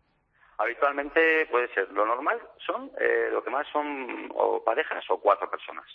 Habitualmente 0.60 1.48
puede 1.48 1.74
ser, 1.74 1.90
lo 1.92 2.06
normal 2.06 2.40
son, 2.64 2.92
eh, 3.00 3.30
lo 3.32 3.44
que 3.44 3.50
más 3.50 3.66
son 3.74 4.30
o 4.36 4.64
parejas 4.64 5.04
o 5.10 5.20
cuatro 5.20 5.50
personas, 5.50 5.86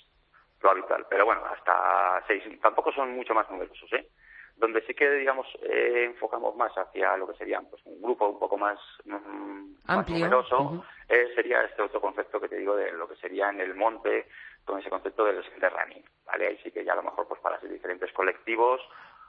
lo 0.60 0.70
habitual, 0.70 1.06
pero 1.08 1.24
bueno, 1.24 1.42
hasta 1.44 2.24
seis, 2.26 2.42
tampoco 2.60 2.90
son 2.92 3.14
mucho 3.14 3.32
más 3.32 3.48
numerosos, 3.48 3.92
¿eh? 3.92 4.08
Donde 4.56 4.80
sí 4.86 4.94
que, 4.94 5.08
digamos, 5.08 5.46
eh, 5.62 6.06
enfocamos 6.06 6.56
más 6.56 6.72
hacia 6.76 7.16
lo 7.16 7.28
que 7.28 7.36
serían 7.36 7.66
pues, 7.66 7.80
un 7.84 8.00
grupo 8.02 8.26
un 8.26 8.38
poco 8.40 8.56
más, 8.56 8.78
mm, 9.04 9.74
más 9.86 9.98
Amplio, 9.98 10.16
numeroso, 10.16 10.60
ujú. 10.60 10.84
eh, 11.10 11.28
sería 11.36 11.62
este 11.62 11.82
otro 11.82 12.00
concepto 12.00 12.40
que 12.40 12.48
te 12.48 12.56
digo 12.56 12.74
de 12.74 12.90
lo 12.92 13.06
que 13.06 13.16
sería 13.16 13.50
en 13.50 13.60
el 13.60 13.74
monte, 13.76 14.26
con 14.66 14.78
ese 14.80 14.90
concepto 14.90 15.24
del 15.24 15.42
sender 15.44 15.72
running, 15.72 16.04
¿vale? 16.26 16.48
Ahí 16.48 16.58
sí 16.62 16.70
que 16.70 16.84
ya 16.84 16.92
a 16.92 16.96
lo 16.96 17.04
mejor 17.04 17.26
pues 17.26 17.40
para 17.40 17.58
ser 17.60 17.70
diferentes 17.70 18.12
colectivos, 18.12 18.80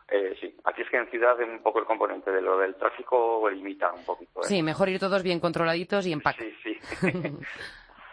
eh, 0.10 0.36
sí. 0.40 0.56
Aquí 0.64 0.82
es 0.82 0.90
que 0.90 0.98
en 0.98 1.10
ciudad 1.10 1.40
un 1.40 1.62
poco 1.62 1.80
el 1.80 1.86
componente 1.86 2.32
de 2.32 2.42
lo 2.42 2.58
del 2.58 2.76
tráfico 2.76 3.50
limita 3.50 3.94
un 3.94 4.06
poquito, 4.06 4.42
¿eh? 4.42 4.44
Sí, 4.44 4.64
mejor 4.64 4.90
ir 4.90 5.00
todos 5.00 5.24
bien 5.24 5.40
controladitos 5.40 6.06
y 6.06 6.14
en 6.14 6.22
pack. 6.22 6.38
Sí, 6.38 6.56
sí. 6.64 6.80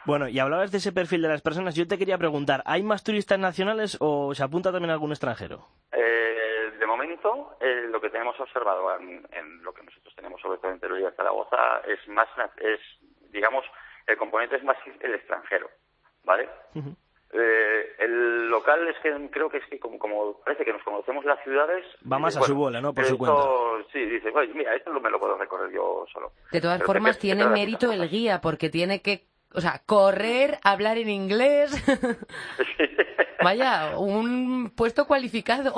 Bueno, 0.07 0.29
y 0.29 0.39
hablabas 0.39 0.71
de 0.71 0.77
ese 0.77 0.93
perfil 0.93 1.23
de 1.23 1.29
las 1.29 1.41
personas. 1.41 1.75
Yo 1.75 1.89
te 1.89 1.97
quería 1.97 2.19
preguntar, 2.19 2.63
¿hay 2.67 2.83
más 2.83 3.03
turistas 3.03 3.39
nacionales 3.39 3.97
o 4.01 4.35
se 4.35 4.43
apunta 4.45 4.71
también 4.71 4.91
algún 4.91 5.13
extranjero? 5.13 5.67
Eh, 5.93 6.73
de 6.79 6.87
momento, 6.87 7.57
eh, 7.59 7.87
lo 7.89 7.99
que 8.03 8.11
tenemos 8.11 8.39
observado 8.39 8.95
en, 8.99 9.27
en 9.33 9.63
lo 9.63 9.73
que 9.73 9.83
nosotros 9.83 10.15
tenemos 10.15 10.39
sobre 10.43 10.59
todo 10.59 10.73
en 10.73 10.81
Teruel 10.81 11.05
y 11.05 11.07
en 11.07 11.15
Zaragoza 11.15 11.81
es 11.89 12.07
más, 12.09 12.29
es, 12.59 12.81
digamos, 13.31 13.65
el 14.07 14.19
componente 14.19 14.57
es 14.57 14.65
más 14.65 14.77
el 15.01 15.15
extranjero, 15.15 15.71
¿vale? 16.23 16.51
Eh, 17.37 17.97
el 17.99 18.49
local 18.49 18.87
es 18.87 18.97
que 19.03 19.13
creo 19.31 19.51
que 19.51 19.59
es 19.59 19.67
que 19.67 19.81
como, 19.81 19.99
como 19.99 20.41
parece 20.45 20.65
que 20.65 20.73
nos 20.73 20.83
conocemos 20.85 21.25
las 21.25 21.43
ciudades 21.43 21.85
Va 22.11 22.19
más 22.19 22.35
dice, 22.35 22.45
a 22.45 22.47
su 22.47 22.55
bola, 22.55 22.81
¿no? 22.81 22.95
Por 22.95 23.05
su 23.05 23.15
esto- 23.15 23.83
Sí, 23.93 24.05
dice, 24.05 24.31
oye, 24.35 24.53
mira, 24.55 24.75
esto 24.75 24.93
no 24.93 25.01
me 25.01 25.11
lo 25.11 25.19
puedo 25.19 25.37
recorrer 25.37 25.73
yo 25.73 26.07
solo. 26.13 26.33
De 26.53 26.61
todas 26.61 26.79
Pero 26.79 26.87
formas, 26.87 27.19
tiene 27.19 27.43
que 27.43 27.49
mérito 27.49 27.87
el 27.91 27.99
cuenta. 27.99 28.07
guía 28.13 28.41
porque 28.41 28.71
tiene 28.71 29.03
que, 29.03 29.25
o 29.53 29.61
sea, 29.61 29.83
correr, 29.85 30.59
hablar 30.63 30.97
en 30.99 31.09
inglés. 31.09 31.73
Vaya, 33.43 33.99
un 33.99 34.73
puesto 34.77 35.07
cualificado. 35.07 35.75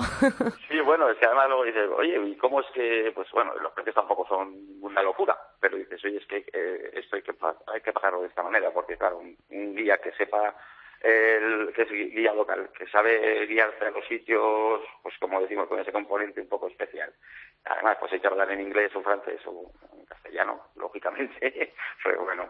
Sí, 0.69 0.79
bueno, 0.85 1.09
es 1.09 1.17
que 1.19 1.27
además 1.27 1.49
luego 1.49 1.65
dices, 1.65 1.89
oye, 1.97 2.21
¿y 2.29 2.37
cómo 2.37 2.61
es 2.61 2.67
que, 2.75 3.11
pues 3.15 3.29
bueno, 3.33 3.53
los 3.61 3.73
precios 3.73 3.95
tampoco 3.95 4.27
son 4.29 4.55
una 4.83 5.03
locura, 5.03 5.37
pero 5.59 5.77
dices, 5.77 6.05
oye, 6.05 6.19
es 6.19 6.27
que 6.27 6.45
eh, 6.53 6.91
esto 6.95 7.17
hay 7.17 7.23
que, 7.23 7.35
hay 7.73 7.81
que 7.81 7.93
pagarlo 7.93 8.21
de 8.23 8.29
esta 8.29 8.43
manera, 8.43 8.71
porque 8.73 8.97
claro, 8.97 9.19
un, 9.51 9.75
guía 9.75 9.99
que 9.99 10.13
sepa, 10.13 10.55
el, 11.07 11.73
que 11.73 11.83
es 11.83 11.91
guía 11.91 12.35
local, 12.35 12.71
que 12.77 12.87
sabe 12.89 13.47
guiarse 13.47 13.85
a 13.85 13.91
los 13.91 14.07
sitios, 14.07 14.81
pues 15.03 15.15
como 15.19 15.41
decimos, 15.41 15.69
con 15.69 15.79
ese 15.79 15.93
componente 15.93 16.41
un 16.41 16.49
poco 16.49 16.69
especial. 16.69 17.13
Además, 17.65 17.97
pues 18.01 18.13
hay 18.13 18.21
que 18.21 18.27
hablar 18.27 18.51
en 18.51 18.61
inglés 18.61 18.95
o 18.95 19.03
francés 19.03 19.41
o 19.47 19.73
en 19.97 20.05
castellano, 20.07 20.69
lógicamente, 20.77 21.75
pero 22.05 22.25
bueno. 22.25 22.49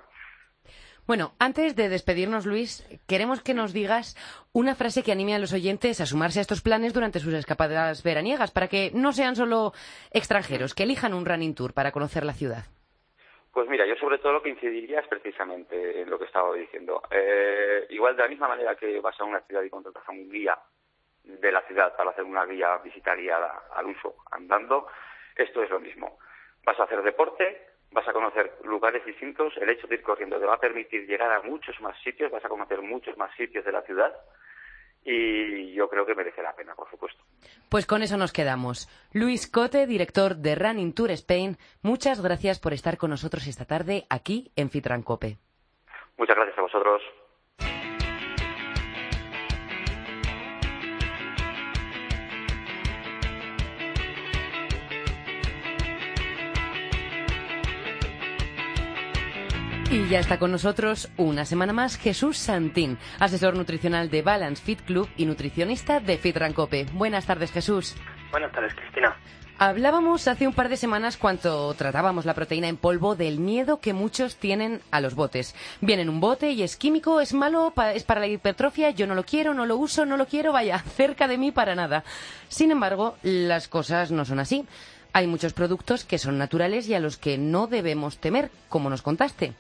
Bueno, 1.07 1.35
antes 1.39 1.77
de 1.77 1.89
despedirnos, 1.89 2.47
Luis, 2.47 2.85
queremos 3.07 3.41
que 3.41 3.55
nos 3.55 3.73
digas 3.73 4.17
una 4.53 4.75
frase 4.75 5.05
que 5.05 5.13
anime 5.13 5.37
a 5.37 5.39
los 5.39 5.53
oyentes 5.53 6.01
a 6.01 6.07
sumarse 6.07 6.41
a 6.41 6.43
estos 6.43 6.63
planes 6.63 6.93
durante 6.93 7.21
sus 7.21 7.33
escapadas 7.33 8.03
veraniegas, 8.03 8.51
para 8.51 8.67
que 8.67 8.91
no 8.93 9.13
sean 9.13 9.37
solo 9.37 9.73
extranjeros, 10.11 10.75
que 10.75 10.83
elijan 10.83 11.15
un 11.15 11.25
running 11.25 11.55
tour 11.55 11.75
para 11.75 11.93
conocer 11.93 12.25
la 12.25 12.33
ciudad. 12.33 12.65
Pues 13.57 13.71
mira, 13.71 13.87
yo 13.87 13.97
sobre 13.97 14.19
todo 14.19 14.35
lo 14.35 14.43
que 14.43 14.51
incidiría 14.51 15.01
es 15.01 15.09
precisamente 15.09 16.03
en 16.03 16.11
lo 16.11 16.19
que 16.19 16.27
estaba 16.27 16.55
diciendo. 16.55 17.01
Eh, 17.11 17.87
igual 17.89 18.15
de 18.15 18.23
la 18.23 18.29
misma 18.29 18.49
manera 18.49 18.75
que 18.75 19.01
vas 19.01 19.19
a 19.19 19.25
una 19.25 19.41
ciudad 19.41 19.63
y 19.63 19.71
contratas 19.71 20.07
a 20.07 20.13
un 20.13 20.29
guía 20.29 20.59
de 21.25 21.51
la 21.51 21.63
ciudad 21.63 21.97
para 21.97 22.11
hacer 22.11 22.25
una 22.25 22.45
guía 22.45 22.77
visitaria 22.85 23.39
al 23.75 23.87
uso 23.87 24.17
andando, 24.31 24.89
esto 25.35 25.63
es 25.63 25.71
lo 25.71 25.81
mismo. 25.81 26.19
Vas 26.67 26.79
a 26.79 26.83
hacer 26.83 27.01
deporte, 27.01 27.69
vas 27.93 28.07
a 28.07 28.13
conocer 28.13 28.59
lugares 28.65 29.03
distintos, 29.07 29.57
el 29.57 29.71
hecho 29.71 29.87
de 29.87 29.95
ir 29.95 30.03
corriendo 30.03 30.39
te 30.39 30.45
va 30.45 30.57
a 30.57 30.61
permitir 30.61 31.07
llegar 31.07 31.33
a 31.33 31.41
muchos 31.41 31.81
más 31.81 31.99
sitios, 32.03 32.31
vas 32.31 32.45
a 32.45 32.51
conocer 32.51 32.83
muchos 32.83 33.17
más 33.17 33.35
sitios 33.37 33.65
de 33.65 33.73
la 33.73 33.81
ciudad 33.81 34.15
y 35.07 35.73
yo 35.73 35.89
creo 35.89 36.05
que 36.05 36.15
merece 36.15 36.43
la 36.43 36.55
pena, 36.55 36.75
por 36.75 36.91
supuesto. 36.91 37.23
Pues 37.69 37.87
con 37.87 38.03
eso 38.03 38.17
nos 38.17 38.33
quedamos. 38.33 38.89
Luis 39.13 39.51
Cote, 39.51 39.87
director 39.87 40.37
de 40.37 40.57
Running 40.57 40.93
Tour 40.95 41.13
Spain, 41.13 41.57
muchas 41.83 42.21
gracias 42.21 42.59
por 42.59 42.73
estar 42.73 42.97
con 42.97 43.11
nosotros 43.11 43.47
esta 43.47 43.65
tarde 43.65 44.07
aquí 44.11 44.51
en 44.57 44.71
Fitrancope. 44.71 45.39
Muchas 46.19 46.37
gracias 46.37 46.59
a 46.59 46.63
vosotros. 46.63 47.03
Y 59.97 60.09
ya 60.09 60.21
está 60.21 60.39
con 60.39 60.53
nosotros 60.53 61.09
una 61.17 61.47
semana 61.47 61.73
más 61.73 61.97
Jesús 61.97 62.37
Santín, 62.37 62.99
asesor 63.19 63.57
nutricional 63.57 64.11
de 64.11 64.21
Balance 64.21 64.63
Fit 64.63 64.83
Club 64.83 65.09
y 65.17 65.25
nutricionista 65.25 66.01
de 66.01 66.19
Fit 66.19 66.37
Rancope. 66.37 66.85
Buenas 66.93 67.25
tardes, 67.25 67.51
Jesús. 67.51 67.95
Buenas 68.31 68.53
tardes, 68.53 68.75
Cristina. 68.75 69.17
Hablábamos 69.57 70.29
hace 70.29 70.47
un 70.47 70.53
par 70.53 70.69
de 70.69 70.77
semanas 70.77 71.17
cuando 71.17 71.73
tratábamos 71.73 72.27
la 72.27 72.35
proteína 72.35 72.69
en 72.69 72.77
polvo 72.77 73.17
del 73.17 73.39
miedo 73.39 73.81
que 73.81 73.95
muchos 73.95 74.37
tienen 74.37 74.83
a 74.91 75.01
los 75.01 75.15
botes. 75.15 75.55
Viene 75.81 76.03
en 76.03 76.11
un 76.11 76.21
bote 76.21 76.51
y 76.51 76.63
es 76.63 76.77
químico, 76.77 77.23
es 77.23 77.33
malo, 77.33 77.73
es 77.95 78.05
para 78.05 78.21
la 78.21 78.27
hipertrofia, 78.27 78.91
yo 78.91 79.07
no 79.07 79.15
lo 79.15 79.25
quiero, 79.25 79.55
no 79.55 79.65
lo 79.65 79.79
uso, 79.79 80.05
no 80.05 80.19
lo 80.19 80.27
quiero, 80.27 80.53
vaya, 80.53 80.79
cerca 80.97 81.27
de 81.27 81.39
mí 81.39 81.53
para 81.53 81.75
nada. 81.75 82.05
Sin 82.49 82.71
embargo, 82.71 83.17
las 83.23 83.67
cosas 83.67 84.11
no 84.11 84.27
son 84.27 84.41
así. 84.41 84.67
Hay 85.15 85.27
muchos 85.27 85.55
productos 85.55 86.05
que 86.05 86.19
son 86.19 86.37
naturales 86.37 86.87
y 86.89 86.93
a 86.93 87.01
los 87.01 87.17
que 87.17 87.39
no 87.39 87.67
debemos 87.67 88.19
temer, 88.19 88.51
como 88.69 88.91
nos 88.91 89.01
contaste. 89.01 89.55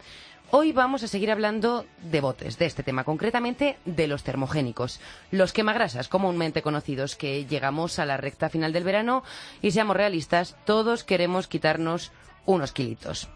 Hoy 0.52 0.72
vamos 0.72 1.02
a 1.02 1.08
seguir 1.08 1.32
hablando 1.32 1.84
de 1.98 2.20
botes, 2.20 2.56
de 2.56 2.66
este 2.66 2.84
tema, 2.84 3.02
concretamente 3.02 3.78
de 3.84 4.06
los 4.06 4.22
termogénicos, 4.22 5.00
los 5.32 5.52
quemagrasas 5.52 6.08
comúnmente 6.08 6.62
conocidos, 6.62 7.16
que 7.16 7.46
llegamos 7.46 7.98
a 7.98 8.06
la 8.06 8.16
recta 8.16 8.48
final 8.48 8.72
del 8.72 8.84
verano 8.84 9.24
y 9.60 9.72
seamos 9.72 9.96
realistas, 9.96 10.56
todos 10.64 11.02
queremos 11.02 11.48
quitarnos 11.48 12.12
unos 12.46 12.70
kilitos. 12.70 13.28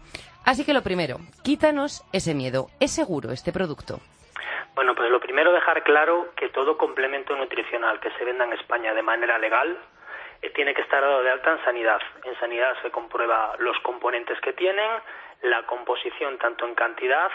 Así 0.45 0.63
que 0.63 0.73
lo 0.73 0.83
primero, 0.83 1.17
quítanos 1.43 2.01
ese 2.13 2.33
miedo. 2.33 2.69
¿Es 2.79 2.91
seguro 2.91 3.31
este 3.31 3.51
producto? 3.51 3.99
Bueno, 4.73 4.95
pues 4.95 5.11
lo 5.11 5.19
primero 5.19 5.51
dejar 5.51 5.83
claro 5.83 6.29
que 6.37 6.47
todo 6.47 6.77
complemento 6.77 7.35
nutricional 7.35 7.99
que 7.99 8.11
se 8.17 8.23
venda 8.23 8.45
en 8.45 8.53
España 8.53 8.93
de 8.93 9.03
manera 9.03 9.37
legal 9.37 9.77
tiene 10.49 10.73
que 10.73 10.81
estar 10.81 11.01
dado 11.01 11.21
de 11.23 11.29
alta 11.29 11.51
en 11.51 11.63
sanidad. 11.63 12.01
En 12.23 12.39
sanidad 12.39 12.75
se 12.81 12.91
comprueba 12.91 13.55
los 13.59 13.77
componentes 13.79 14.39
que 14.41 14.53
tienen, 14.53 14.89
la 15.43 15.63
composición 15.63 16.37
tanto 16.37 16.65
en 16.65 16.75
cantidad 16.75 17.31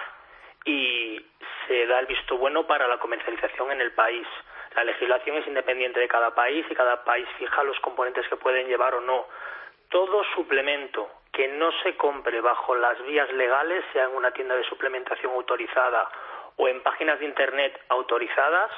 y 0.65 1.25
se 1.67 1.87
da 1.87 2.01
el 2.01 2.07
visto 2.07 2.37
bueno 2.37 2.67
para 2.67 2.89
la 2.89 2.99
comercialización 2.99 3.71
en 3.73 3.81
el 3.81 3.93
país. 3.93 4.27
La 4.75 4.85
legislación 4.85 5.37
es 5.37 5.47
independiente 5.47 6.01
de 6.01 6.09
cada 6.09 6.35
país 6.35 6.67
y 6.69 6.75
cada 6.75 7.05
país 7.05 7.27
fija 7.39 7.63
los 7.63 7.79
componentes 7.81 8.27
que 8.29 8.37
pueden 8.37 8.67
llevar 8.67 8.95
o 8.95 9.01
no. 9.01 9.27
Todo 9.89 10.25
suplemento 10.35 11.09
que 11.33 11.49
no 11.49 11.71
se 11.83 11.97
compre 11.97 12.41
bajo 12.41 12.75
las 12.75 13.01
vías 13.05 13.31
legales, 13.33 13.85
sea 13.93 14.05
en 14.05 14.17
una 14.17 14.33
tienda 14.33 14.57
de 14.57 14.65
suplementación 14.65 15.33
autorizada 15.33 16.09
o 16.57 16.69
en 16.69 16.83
páginas 16.83 17.21
de 17.21 17.27
Internet 17.27 17.81
autorizadas, 17.89 18.71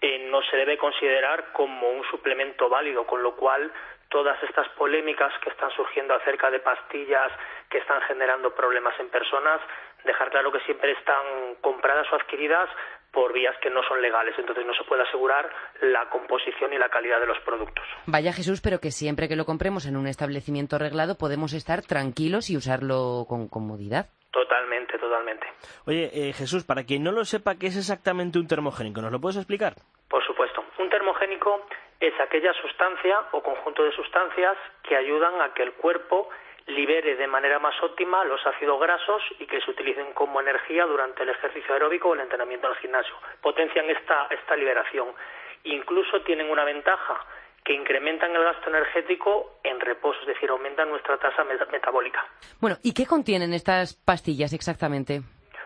eh, 0.00 0.28
no 0.30 0.42
se 0.42 0.56
debe 0.56 0.76
considerar 0.76 1.52
como 1.52 1.90
un 1.90 2.04
suplemento 2.10 2.68
válido, 2.68 3.06
con 3.06 3.22
lo 3.22 3.36
cual 3.36 3.72
todas 4.08 4.40
estas 4.44 4.68
polémicas 4.70 5.32
que 5.42 5.50
están 5.50 5.70
surgiendo 5.72 6.14
acerca 6.14 6.50
de 6.50 6.60
pastillas 6.60 7.32
que 7.68 7.78
están 7.78 8.00
generando 8.02 8.54
problemas 8.54 8.94
en 9.00 9.08
personas, 9.08 9.60
dejar 10.04 10.30
claro 10.30 10.52
que 10.52 10.60
siempre 10.60 10.92
están 10.92 11.56
compradas 11.60 12.06
o 12.12 12.16
adquiridas 12.16 12.68
por 13.10 13.32
vías 13.32 13.54
que 13.62 13.70
no 13.70 13.82
son 13.82 14.02
legales, 14.02 14.34
entonces 14.38 14.66
no 14.66 14.74
se 14.74 14.84
puede 14.84 15.02
asegurar 15.02 15.48
la 15.80 16.08
composición 16.10 16.72
y 16.72 16.78
la 16.78 16.88
calidad 16.88 17.20
de 17.20 17.26
los 17.26 17.38
productos. 17.40 17.84
Vaya 18.06 18.32
Jesús, 18.32 18.60
pero 18.60 18.80
que 18.80 18.90
siempre 18.90 19.28
que 19.28 19.36
lo 19.36 19.46
compremos 19.46 19.86
en 19.86 19.96
un 19.96 20.06
establecimiento 20.06 20.76
arreglado 20.76 21.16
podemos 21.16 21.52
estar 21.52 21.82
tranquilos 21.82 22.50
y 22.50 22.56
usarlo 22.56 23.24
con 23.28 23.48
comodidad. 23.48 24.06
Totalmente, 24.34 24.98
totalmente. 24.98 25.46
Oye, 25.86 26.10
eh, 26.12 26.32
Jesús, 26.32 26.64
para 26.64 26.82
quien 26.82 27.04
no 27.04 27.12
lo 27.12 27.24
sepa, 27.24 27.54
¿qué 27.54 27.68
es 27.68 27.76
exactamente 27.76 28.40
un 28.40 28.48
termogénico? 28.48 29.00
¿Nos 29.00 29.12
lo 29.12 29.20
puedes 29.20 29.36
explicar? 29.36 29.74
Por 30.10 30.26
supuesto. 30.26 30.64
Un 30.78 30.90
termogénico 30.90 31.64
es 32.00 32.12
aquella 32.18 32.52
sustancia 32.54 33.16
o 33.30 33.40
conjunto 33.40 33.84
de 33.84 33.92
sustancias 33.92 34.56
que 34.82 34.96
ayudan 34.96 35.40
a 35.40 35.54
que 35.54 35.62
el 35.62 35.74
cuerpo 35.74 36.30
libere 36.66 37.14
de 37.14 37.28
manera 37.28 37.60
más 37.60 37.80
óptima 37.80 38.24
los 38.24 38.44
ácidos 38.44 38.80
grasos 38.80 39.22
y 39.38 39.46
que 39.46 39.60
se 39.60 39.70
utilicen 39.70 40.12
como 40.14 40.40
energía 40.40 40.84
durante 40.84 41.22
el 41.22 41.28
ejercicio 41.28 41.72
aeróbico 41.72 42.08
o 42.08 42.14
el 42.14 42.20
entrenamiento 42.20 42.66
en 42.66 42.72
el 42.72 42.80
gimnasio. 42.80 43.14
Potencian 43.40 43.88
esta, 43.88 44.26
esta 44.30 44.56
liberación. 44.56 45.14
Incluso 45.62 46.22
tienen 46.22 46.50
una 46.50 46.64
ventaja 46.64 47.24
que 47.64 47.72
incrementan 47.72 48.34
el 48.36 48.44
gasto 48.44 48.68
energético 48.68 49.58
en 49.64 49.80
reposo, 49.80 50.20
es 50.20 50.26
decir, 50.26 50.50
aumentan 50.50 50.90
nuestra 50.90 51.16
tasa 51.16 51.44
metabólica. 51.44 52.26
Bueno, 52.60 52.76
¿y 52.82 52.92
qué 52.92 53.06
contienen 53.06 53.54
estas 53.54 53.94
pastillas 53.94 54.52
exactamente? 54.52 55.22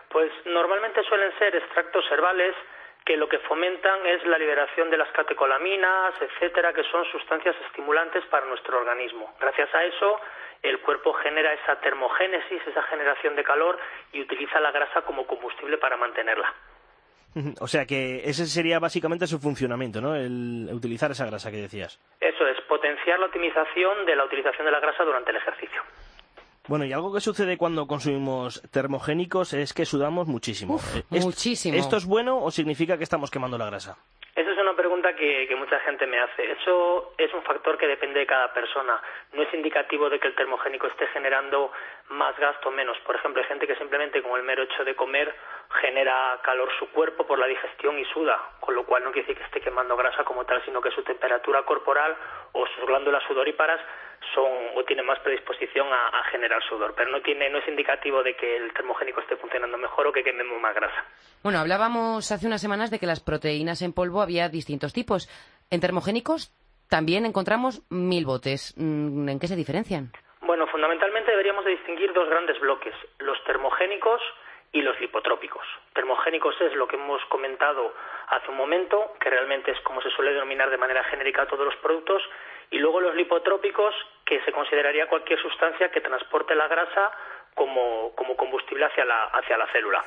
Pues 0.09 0.31
normalmente 0.45 1.03
suelen 1.03 1.37
ser 1.37 1.55
extractos 1.55 2.05
herbales 2.11 2.55
que 3.05 3.17
lo 3.17 3.27
que 3.27 3.39
fomentan 3.39 4.05
es 4.05 4.25
la 4.25 4.37
liberación 4.37 4.89
de 4.89 4.97
las 4.97 5.09
catecolaminas, 5.11 6.13
etcétera, 6.21 6.73
que 6.73 6.83
son 6.83 7.03
sustancias 7.11 7.55
estimulantes 7.67 8.23
para 8.25 8.45
nuestro 8.45 8.77
organismo. 8.77 9.33
Gracias 9.39 9.73
a 9.73 9.83
eso, 9.83 10.21
el 10.61 10.79
cuerpo 10.81 11.13
genera 11.13 11.53
esa 11.53 11.79
termogénesis, 11.81 12.61
esa 12.67 12.83
generación 12.83 13.35
de 13.35 13.43
calor 13.43 13.77
y 14.13 14.21
utiliza 14.21 14.59
la 14.59 14.71
grasa 14.71 15.01
como 15.01 15.25
combustible 15.25 15.77
para 15.77 15.97
mantenerla. 15.97 16.53
O 17.59 17.67
sea 17.67 17.85
que 17.85 18.21
ese 18.25 18.45
sería 18.47 18.79
básicamente 18.79 19.27
su 19.27 19.39
funcionamiento, 19.39 20.01
¿no? 20.01 20.15
El 20.15 20.69
utilizar 20.71 21.11
esa 21.11 21.25
grasa 21.25 21.51
que 21.51 21.57
decías. 21.57 21.99
Eso 22.19 22.47
es, 22.47 22.59
potenciar 22.67 23.19
la 23.19 23.27
optimización 23.27 24.05
de 24.05 24.15
la 24.15 24.25
utilización 24.25 24.65
de 24.65 24.71
la 24.71 24.79
grasa 24.79 25.03
durante 25.03 25.31
el 25.31 25.37
ejercicio. 25.37 25.81
Bueno, 26.67 26.85
y 26.85 26.93
algo 26.93 27.11
que 27.11 27.19
sucede 27.19 27.57
cuando 27.57 27.87
consumimos 27.87 28.61
termogénicos 28.71 29.53
es 29.53 29.73
que 29.73 29.85
sudamos 29.85 30.27
muchísimo. 30.27 30.79
muchísimo. 31.09 31.75
¿Esto 31.77 31.97
es 31.97 32.05
bueno 32.05 32.43
o 32.43 32.51
significa 32.51 32.97
que 32.97 33.03
estamos 33.03 33.31
quemando 33.31 33.57
la 33.57 33.65
grasa? 33.65 33.97
Esa 34.39 34.51
es 34.51 34.57
una 34.57 34.73
pregunta 34.73 35.13
que, 35.17 35.47
que, 35.49 35.55
mucha 35.57 35.77
gente 35.81 36.07
me 36.07 36.17
hace. 36.17 36.49
Eso 36.49 37.11
es 37.17 37.33
un 37.33 37.43
factor 37.43 37.77
que 37.77 37.87
depende 37.87 38.21
de 38.21 38.25
cada 38.25 38.53
persona. 38.53 38.97
No 39.33 39.43
es 39.43 39.53
indicativo 39.53 40.09
de 40.09 40.17
que 40.17 40.29
el 40.29 40.35
termogénico 40.35 40.87
esté 40.87 41.07
generando 41.07 41.73
más 42.07 42.39
gasto 42.39 42.69
o 42.69 42.71
menos. 42.71 42.97
Por 42.99 43.17
ejemplo, 43.17 43.41
hay 43.41 43.49
gente 43.49 43.67
que 43.67 43.75
simplemente 43.75 44.21
con 44.21 44.39
el 44.39 44.43
mero 44.43 44.63
hecho 44.63 44.85
de 44.85 44.95
comer 44.95 45.35
genera 45.81 46.39
calor 46.41 46.71
su 46.79 46.89
cuerpo 46.91 47.27
por 47.27 47.37
la 47.37 47.47
digestión 47.47 47.99
y 47.99 48.05
suda, 48.05 48.39
con 48.61 48.75
lo 48.75 48.85
cual 48.85 49.03
no 49.03 49.11
quiere 49.11 49.27
decir 49.27 49.37
que 49.37 49.43
esté 49.43 49.59
quemando 49.59 49.97
grasa 49.97 50.23
como 50.23 50.45
tal, 50.45 50.63
sino 50.63 50.79
que 50.79 50.91
su 50.91 51.03
temperatura 51.03 51.63
corporal 51.63 52.15
o 52.53 52.65
sus 52.65 52.85
glándulas 52.85 53.23
sudoríparas 53.23 53.81
son 54.33 54.51
o 54.75 54.83
tienen 54.83 55.05
más 55.05 55.19
predisposición 55.19 55.87
a, 55.91 56.23
generar 56.31 56.61
sudor, 56.63 56.93
pero 56.95 57.11
no 57.11 57.21
tiene 57.21 57.49
no 57.49 57.57
es 57.57 57.67
indicativo 57.67 58.21
de 58.23 58.35
que 58.35 58.57
el 58.57 58.73
termogénico 58.73 59.21
esté 59.21 59.35
funcionando 59.37 59.77
mejor 59.77 60.07
o 60.07 60.11
que 60.11 60.23
quememos 60.23 60.59
más 60.61 60.75
grasa. 60.75 61.05
Bueno, 61.43 61.59
hablábamos 61.59 62.31
hace 62.31 62.47
unas 62.47 62.61
semanas 62.61 62.91
de 62.91 62.99
que 62.99 63.05
las 63.05 63.19
proteínas 63.19 63.81
en 63.81 63.93
polvo 63.93 64.21
había 64.21 64.49
distintos 64.49 64.93
tipos. 64.93 65.27
En 65.71 65.81
termogénicos 65.81 66.53
también 66.89 67.25
encontramos 67.25 67.81
mil 67.89 68.25
botes. 68.25 68.75
Mm, 68.77 69.29
¿En 69.29 69.39
qué 69.39 69.47
se 69.47 69.55
diferencian? 69.55 70.11
Bueno, 70.41 70.67
fundamentalmente 70.67 71.31
deberíamos 71.31 71.65
de 71.65 71.71
distinguir 71.71 72.13
dos 72.13 72.29
grandes 72.29 72.59
bloques, 72.59 72.93
los 73.19 73.37
termogénicos 73.45 74.21
y 74.71 74.81
los 74.81 74.99
lipotrópicos. 74.99 75.65
Termogénicos 75.93 76.55
es 76.61 76.73
lo 76.75 76.87
que 76.87 76.95
hemos 76.95 77.23
comentado 77.25 77.93
hace 78.27 78.49
un 78.49 78.57
momento, 78.57 79.13
que 79.19 79.29
realmente 79.29 79.71
es 79.71 79.79
como 79.81 80.01
se 80.01 80.11
suele 80.11 80.33
denominar 80.33 80.69
de 80.69 80.77
manera 80.77 81.03
genérica 81.05 81.43
a 81.43 81.47
todos 81.47 81.65
los 81.65 81.75
productos, 81.77 82.21
y 82.71 82.77
luego 82.77 82.99
los 82.99 83.15
lipotrópicos, 83.15 83.95
que 84.25 84.41
se 84.41 84.51
consideraría 84.51 85.07
cualquier 85.07 85.41
sustancia 85.41 85.89
que 85.89 86.01
transporte 86.01 86.53
la 86.53 86.67
grasa 86.67 87.11
como, 87.55 88.13
como 88.15 88.35
combustible 88.35 88.85
hacia 88.85 89.05
la, 89.05 89.23
hacia 89.25 89.57
la 89.57 89.67
célula. 89.71 90.05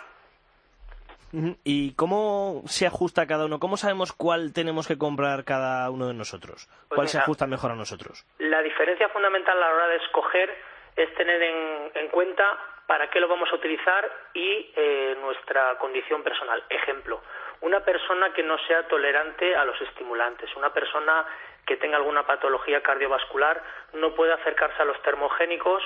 ¿Y 1.64 1.94
cómo 1.96 2.62
se 2.66 2.86
ajusta 2.86 3.26
cada 3.26 3.46
uno? 3.46 3.58
¿Cómo 3.58 3.78
sabemos 3.78 4.12
cuál 4.12 4.52
tenemos 4.52 4.86
que 4.86 4.98
comprar 4.98 5.44
cada 5.44 5.90
uno 5.90 6.08
de 6.08 6.14
nosotros? 6.14 6.68
Pues 6.88 6.96
¿Cuál 6.96 7.08
se 7.08 7.18
ajusta 7.18 7.46
mejor 7.46 7.70
a 7.70 7.74
nosotros? 7.74 8.26
La 8.38 8.60
diferencia 8.60 9.08
fundamental 9.08 9.56
a 9.56 9.60
la 9.60 9.74
hora 9.74 9.88
de 9.88 9.96
escoger 9.96 10.54
es 10.94 11.14
tener 11.14 11.42
en, 11.42 11.90
en 11.94 12.08
cuenta 12.08 12.44
para 12.92 13.08
qué 13.08 13.20
lo 13.20 13.26
vamos 13.26 13.50
a 13.50 13.54
utilizar 13.54 14.04
y 14.34 14.70
eh, 14.76 15.16
nuestra 15.18 15.78
condición 15.78 16.22
personal. 16.22 16.62
Ejemplo, 16.68 17.22
una 17.62 17.80
persona 17.80 18.34
que 18.34 18.42
no 18.42 18.58
sea 18.66 18.86
tolerante 18.86 19.56
a 19.56 19.64
los 19.64 19.80
estimulantes, 19.80 20.54
una 20.56 20.74
persona 20.74 21.24
que 21.64 21.78
tenga 21.78 21.96
alguna 21.96 22.26
patología 22.26 22.82
cardiovascular 22.82 23.62
no 23.94 24.14
puede 24.14 24.34
acercarse 24.34 24.82
a 24.82 24.84
los 24.84 25.00
termogénicos 25.00 25.82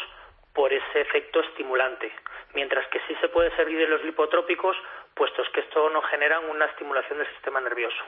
por 0.52 0.72
ese 0.72 1.00
efecto 1.00 1.38
estimulante, 1.42 2.12
mientras 2.54 2.84
que 2.88 2.98
sí 3.06 3.14
se 3.20 3.28
puede 3.28 3.54
servir 3.54 3.78
de 3.78 3.86
los 3.86 4.02
lipotrópicos, 4.02 4.76
puestos 5.14 5.48
que 5.50 5.60
esto 5.60 5.88
no 5.90 6.02
generan 6.02 6.50
una 6.50 6.64
estimulación 6.64 7.20
del 7.20 7.28
sistema 7.34 7.60
nervioso. 7.60 8.02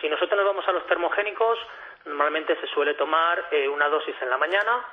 Si 0.00 0.08
nosotros 0.08 0.36
nos 0.36 0.46
vamos 0.46 0.68
a 0.68 0.72
los 0.72 0.86
termogénicos, 0.86 1.58
normalmente 2.04 2.54
se 2.60 2.68
suele 2.68 2.94
tomar 2.94 3.48
eh, 3.50 3.66
una 3.66 3.88
dosis 3.88 4.14
en 4.22 4.30
la 4.30 4.38
mañana 4.38 4.86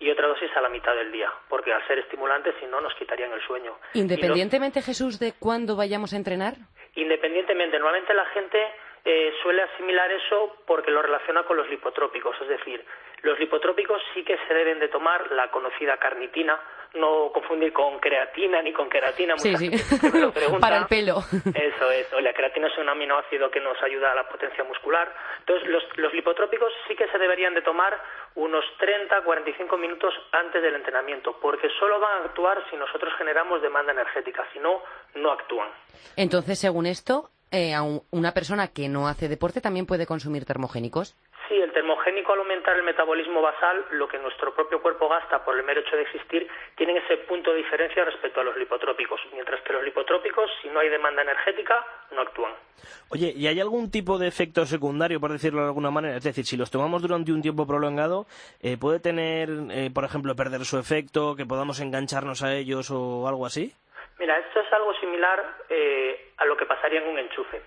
y 0.00 0.10
otra 0.10 0.28
dosis 0.28 0.50
a 0.56 0.60
la 0.60 0.68
mitad 0.68 0.94
del 0.94 1.10
día, 1.12 1.30
porque 1.48 1.72
al 1.72 1.86
ser 1.86 1.98
estimulantes, 1.98 2.54
si 2.60 2.66
no, 2.66 2.80
nos 2.80 2.94
quitarían 2.94 3.32
el 3.32 3.40
sueño. 3.46 3.72
Los- 3.92 3.96
Independientemente, 4.02 4.82
Jesús, 4.82 5.18
de 5.18 5.32
cuándo 5.38 5.74
vayamos 5.76 6.12
a 6.12 6.16
entrenar. 6.16 6.54
Independientemente, 6.94 7.78
normalmente 7.78 8.14
la 8.14 8.26
gente 8.26 8.58
eh, 9.04 9.32
suele 9.42 9.62
asimilar 9.62 10.10
eso 10.10 10.56
porque 10.66 10.90
lo 10.90 11.00
relaciona 11.02 11.44
con 11.44 11.56
los 11.56 11.68
lipotrópicos, 11.70 12.36
es 12.42 12.48
decir, 12.48 12.84
los 13.22 13.38
lipotrópicos 13.38 14.00
sí 14.14 14.22
que 14.24 14.36
se 14.46 14.54
deben 14.54 14.78
de 14.80 14.88
tomar 14.88 15.30
la 15.32 15.50
conocida 15.50 15.96
carnitina, 15.96 16.60
no 16.94 17.30
confundir 17.32 17.72
con 17.72 17.98
creatina 18.00 18.62
ni 18.62 18.72
con 18.72 18.88
queratina. 18.88 19.36
Sí, 19.38 19.54
sí. 19.56 19.70
lo. 20.12 20.32
Para 20.60 20.78
el 20.78 20.86
pelo. 20.86 21.18
Eso, 21.54 21.90
eso. 21.90 22.20
La 22.20 22.32
creatina 22.32 22.68
es 22.68 22.78
un 22.78 22.88
aminoácido 22.88 23.50
que 23.50 23.60
nos 23.60 23.76
ayuda 23.82 24.12
a 24.12 24.14
la 24.14 24.28
potencia 24.28 24.64
muscular. 24.64 25.12
Entonces, 25.40 25.68
los, 25.68 25.82
los 25.96 26.12
lipotrópicos 26.14 26.72
sí 26.86 26.94
que 26.96 27.06
se 27.08 27.18
deberían 27.18 27.54
de 27.54 27.62
tomar 27.62 27.92
unos 28.34 28.64
30, 28.78 29.22
45 29.22 29.76
minutos 29.76 30.14
antes 30.32 30.62
del 30.62 30.74
entrenamiento, 30.74 31.38
porque 31.40 31.68
solo 31.78 32.00
van 32.00 32.22
a 32.22 32.24
actuar 32.26 32.62
si 32.70 32.76
nosotros 32.76 33.12
generamos 33.18 33.60
demanda 33.62 33.92
energética, 33.92 34.44
si 34.52 34.58
no, 34.58 34.82
no 35.16 35.32
actúan. 35.32 35.68
Entonces, 36.16 36.58
según 36.58 36.86
esto, 36.86 37.30
eh, 37.50 37.74
a 37.74 37.82
un- 37.82 38.02
una 38.10 38.32
persona 38.34 38.68
que 38.68 38.88
no 38.88 39.08
hace 39.08 39.28
deporte 39.28 39.60
también 39.60 39.86
puede 39.86 40.06
consumir 40.06 40.44
termogénicos. 40.44 41.16
Sí, 41.48 41.54
el 41.54 41.72
termogénico 41.72 42.34
al 42.34 42.40
aumentar 42.40 42.76
el 42.76 42.82
metabolismo 42.82 43.40
basal, 43.40 43.82
lo 43.92 44.06
que 44.06 44.18
nuestro 44.18 44.54
propio 44.54 44.82
cuerpo 44.82 45.08
gasta 45.08 45.42
por 45.42 45.56
el 45.56 45.64
mero 45.64 45.80
hecho 45.80 45.96
de 45.96 46.02
existir, 46.02 46.46
tienen 46.76 46.98
ese 46.98 47.16
punto 47.18 47.52
de 47.52 47.58
diferencia 47.58 48.04
respecto 48.04 48.40
a 48.40 48.44
los 48.44 48.54
lipotrópicos, 48.58 49.18
mientras 49.32 49.62
que 49.62 49.72
los 49.72 49.82
lipotrópicos, 49.82 50.50
si 50.60 50.68
no 50.68 50.80
hay 50.80 50.90
demanda 50.90 51.22
energética, 51.22 51.82
no 52.10 52.20
actúan. 52.20 52.52
Oye, 53.08 53.32
¿y 53.34 53.46
hay 53.46 53.60
algún 53.60 53.90
tipo 53.90 54.18
de 54.18 54.28
efecto 54.28 54.66
secundario, 54.66 55.20
por 55.20 55.32
decirlo 55.32 55.62
de 55.62 55.68
alguna 55.68 55.90
manera? 55.90 56.18
Es 56.18 56.24
decir, 56.24 56.44
si 56.44 56.58
los 56.58 56.70
tomamos 56.70 57.00
durante 57.00 57.32
un 57.32 57.40
tiempo 57.40 57.66
prolongado, 57.66 58.26
eh, 58.60 58.76
¿puede 58.78 59.00
tener, 59.00 59.48
eh, 59.70 59.90
por 59.92 60.04
ejemplo, 60.04 60.36
perder 60.36 60.66
su 60.66 60.78
efecto, 60.78 61.34
que 61.34 61.46
podamos 61.46 61.80
engancharnos 61.80 62.42
a 62.42 62.54
ellos 62.54 62.90
o 62.90 63.26
algo 63.26 63.46
así? 63.46 63.72
Mira, 64.18 64.38
esto 64.38 64.60
es 64.60 64.72
algo 64.72 64.92
similar 65.00 65.42
eh, 65.70 66.32
a 66.36 66.44
lo 66.44 66.58
que 66.58 66.66
pasaría 66.66 67.00
en 67.00 67.08
un 67.08 67.18
enchufe. 67.18 67.62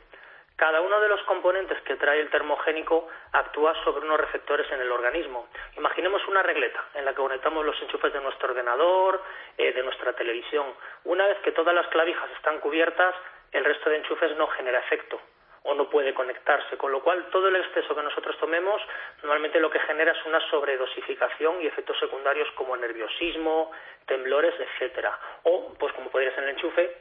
Cada 0.62 0.80
uno 0.80 1.00
de 1.00 1.08
los 1.08 1.20
componentes 1.24 1.82
que 1.82 1.96
trae 1.96 2.20
el 2.20 2.30
termogénico 2.30 3.08
actúa 3.32 3.74
sobre 3.84 4.06
unos 4.06 4.20
receptores 4.20 4.72
en 4.72 4.80
el 4.80 4.92
organismo. 4.92 5.48
Imaginemos 5.76 6.22
una 6.28 6.44
regleta 6.44 6.86
en 6.94 7.04
la 7.04 7.14
que 7.14 7.18
conectamos 7.18 7.66
los 7.66 7.82
enchufes 7.82 8.14
de 8.14 8.22
nuestro 8.22 8.52
ordenador, 8.52 9.24
eh, 9.58 9.74
de 9.74 9.82
nuestra 9.82 10.14
televisión. 10.14 10.68
Una 11.06 11.26
vez 11.26 11.40
que 11.40 11.52
todas 11.52 11.74
las 11.74 11.88
clavijas 11.88 12.30
están 12.38 12.60
cubiertas, 12.60 13.16
el 13.52 13.66
resto 13.66 13.90
de 13.90 13.98
enchufes 13.98 14.38
no 14.38 14.46
genera 14.50 14.78
efecto 14.78 15.20
o 15.64 15.74
no 15.74 15.90
puede 15.90 16.14
conectarse, 16.14 16.78
con 16.78 16.92
lo 16.92 17.02
cual 17.02 17.26
todo 17.32 17.48
el 17.48 17.56
exceso 17.56 17.96
que 17.96 18.04
nosotros 18.04 18.38
tomemos 18.38 18.80
normalmente 19.24 19.60
lo 19.60 19.72
que 19.72 19.80
genera 19.80 20.12
es 20.12 20.26
una 20.28 20.42
sobredosificación 20.52 21.60
y 21.64 21.66
efectos 21.66 21.98
secundarios 21.98 22.48
como 22.52 22.78
nerviosismo, 22.78 23.72
temblores, 24.06 24.54
etcétera. 24.60 25.18
O, 25.42 25.74
pues 25.80 25.92
como 25.94 26.12
podría 26.12 26.36
ser 26.36 26.44
el 26.44 26.52
enchufe, 26.52 26.98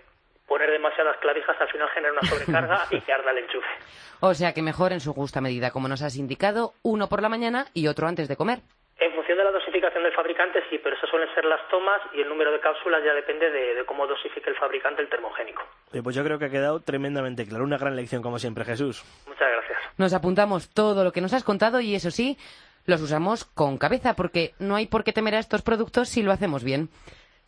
poner 0.51 0.69
demasiadas 0.69 1.17
clavijas 1.19 1.57
al 1.61 1.69
final 1.69 1.89
genera 1.91 2.13
una 2.13 2.29
sobrecarga 2.29 2.83
y 2.91 3.01
que 3.01 3.13
arda 3.13 3.31
el 3.31 3.39
enchufe. 3.39 3.69
O 4.23 4.35
sea 4.35 4.53
que 4.53 4.61
mejor 4.61 4.93
en 4.93 5.01
su 5.01 5.15
justa 5.15 5.41
medida, 5.41 5.71
como 5.71 5.89
nos 5.89 6.03
has 6.03 6.17
indicado, 6.17 6.75
uno 6.83 7.09
por 7.09 7.23
la 7.23 7.31
mañana 7.31 7.67
y 7.73 7.87
otro 7.87 8.07
antes 8.07 8.29
de 8.29 8.37
comer. 8.37 8.59
En 8.99 9.15
función 9.15 9.39
de 9.39 9.45
la 9.45 9.51
dosificación 9.51 10.03
del 10.03 10.13
fabricante, 10.13 10.59
sí, 10.69 10.79
pero 10.83 10.95
esas 10.95 11.09
suelen 11.09 11.33
ser 11.35 11.47
las 11.47 11.67
tomas 11.71 12.03
y 12.13 12.21
el 12.21 12.29
número 12.29 12.53
de 12.53 12.61
cápsulas 12.61 13.03
ya 13.03 13.15
depende 13.15 13.49
de, 13.49 13.77
de 13.77 13.85
cómo 13.87 14.07
dosifique 14.07 14.51
el 14.51 14.57
fabricante 14.57 15.01
el 15.01 15.09
termogénico. 15.09 15.63
Eh, 15.95 16.03
pues 16.03 16.15
yo 16.15 16.23
creo 16.23 16.39
que 16.39 16.47
ha 16.47 16.51
quedado 16.51 16.81
tremendamente 16.81 17.47
claro. 17.47 17.65
Una 17.65 17.79
gran 17.79 17.97
lección, 17.97 18.21
como 18.21 18.39
siempre, 18.39 18.67
Jesús. 18.67 19.03
Muchas 19.27 19.49
gracias. 19.51 19.79
Nos 19.97 20.13
apuntamos 20.13 20.69
todo 20.75 21.03
lo 21.03 21.13
que 21.13 21.23
nos 21.23 21.33
has 21.33 21.45
contado 21.45 21.81
y 21.81 21.95
eso 21.95 22.11
sí, 22.11 22.37
los 22.85 23.01
usamos 23.01 23.47
con 23.47 23.79
cabeza 23.79 24.15
porque 24.15 24.53
no 24.59 24.77
hay 24.77 24.87
por 24.87 25.05
qué 25.05 25.13
temer 25.13 25.37
a 25.37 25.39
estos 25.39 25.63
productos 25.63 26.11
si 26.11 26.23
lo 26.23 26.33
hacemos 26.33 26.63
bien. 26.63 26.91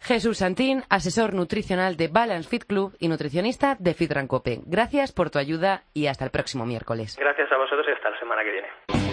Jesús 0.03 0.39
Santín, 0.39 0.83
asesor 0.91 1.33
nutricional 1.33 1.97
de 1.97 2.09
Balance 2.09 2.49
Fit 2.49 2.65
Club 2.65 2.97
y 2.99 3.07
nutricionista 3.07 3.77
de 3.79 3.95
Fit 3.95 4.11
Rancope. 4.11 4.61
Gracias 4.67 5.13
por 5.13 5.31
tu 5.31 5.39
ayuda 5.39 5.85
y 5.95 6.09
hasta 6.09 6.25
el 6.25 6.33
próximo 6.33 6.67
miércoles. 6.67 7.17
Gracias 7.21 7.51
a 7.53 7.57
vosotros 7.57 7.87
y 7.89 7.93
hasta 7.93 8.11
la 8.11 8.19
semana 8.19 8.43
que 8.43 8.51
viene. 8.51 9.12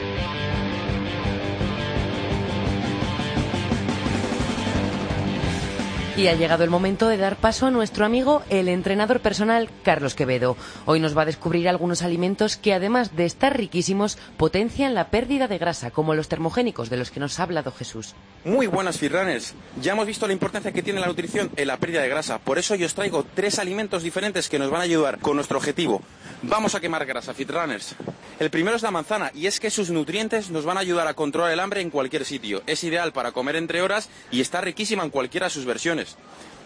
Y 6.20 6.28
ha 6.28 6.36
llegado 6.36 6.66
el 6.66 6.70
momento 6.70 7.08
de 7.08 7.16
dar 7.16 7.38
paso 7.38 7.66
a 7.66 7.72
nuestro 7.72 8.06
amigo, 8.06 8.44
el 8.50 8.68
entrenador 8.68 9.22
personal 9.22 9.70
Carlos 9.84 10.16
Quevedo. 10.16 10.58
Hoy 10.86 11.00
nos 11.00 11.18
va 11.18 11.22
a 11.22 11.26
descubrir 11.26 11.70
algunos 11.70 12.02
alimentos 12.02 12.58
que, 12.58 12.74
además 12.74 13.16
de 13.16 13.24
estar 13.24 13.56
riquísimos, 13.56 14.18
potencian 14.36 14.94
la 14.94 15.12
pérdida 15.12 15.48
de 15.48 15.58
grasa, 15.58 15.92
como 15.92 16.16
los 16.16 16.28
termogénicos 16.28 16.90
de 16.90 16.98
los 16.98 17.10
que 17.10 17.22
nos 17.22 17.40
ha 17.40 17.44
hablado 17.44 17.72
Jesús. 17.72 18.16
Muy 18.44 18.68
buenas 18.68 18.98
Fitrunners. 18.98 19.54
Ya 19.82 19.94
hemos 19.94 20.08
visto 20.08 20.28
la 20.28 20.34
importancia 20.34 20.74
que 20.74 20.84
tiene 20.84 21.00
la 21.00 21.08
nutrición 21.08 21.52
en 21.56 21.68
la 21.68 21.78
pérdida 21.78 22.02
de 22.02 22.10
grasa. 22.10 22.38
Por 22.38 22.60
eso 22.60 22.76
yo 22.76 22.86
os 22.86 22.96
traigo 22.96 23.26
tres 23.34 23.58
alimentos 23.58 24.04
diferentes 24.04 24.50
que 24.50 24.60
nos 24.60 24.70
van 24.70 24.82
a 24.82 24.84
ayudar 24.84 25.20
con 25.20 25.38
nuestro 25.38 25.58
objetivo. 25.58 26.02
Vamos 26.42 26.76
a 26.76 26.82
quemar 26.82 27.06
grasa, 27.06 27.34
Fitrunners. 27.34 27.96
El 28.40 28.50
primero 28.50 28.78
es 28.78 28.84
la 28.84 28.92
manzana 28.92 29.32
y 29.36 29.48
es 29.48 29.60
que 29.60 29.70
sus 29.70 29.90
nutrientes 29.90 30.50
nos 30.50 30.64
van 30.64 30.78
a 30.78 30.80
ayudar 30.80 31.08
a 31.08 31.14
controlar 31.14 31.52
el 31.52 31.60
hambre 31.60 31.82
en 31.82 31.90
cualquier 31.90 32.24
sitio. 32.24 32.64
Es 32.66 32.86
ideal 32.86 33.12
para 33.12 33.34
comer 33.34 33.58
entre 33.58 33.82
horas 33.82 34.10
y 34.32 34.40
está 34.40 34.62
riquísima 34.62 35.04
en 35.04 35.10
cualquiera 35.10 35.48
de 35.48 35.52
sus 35.52 35.66
versiones. 35.66 36.09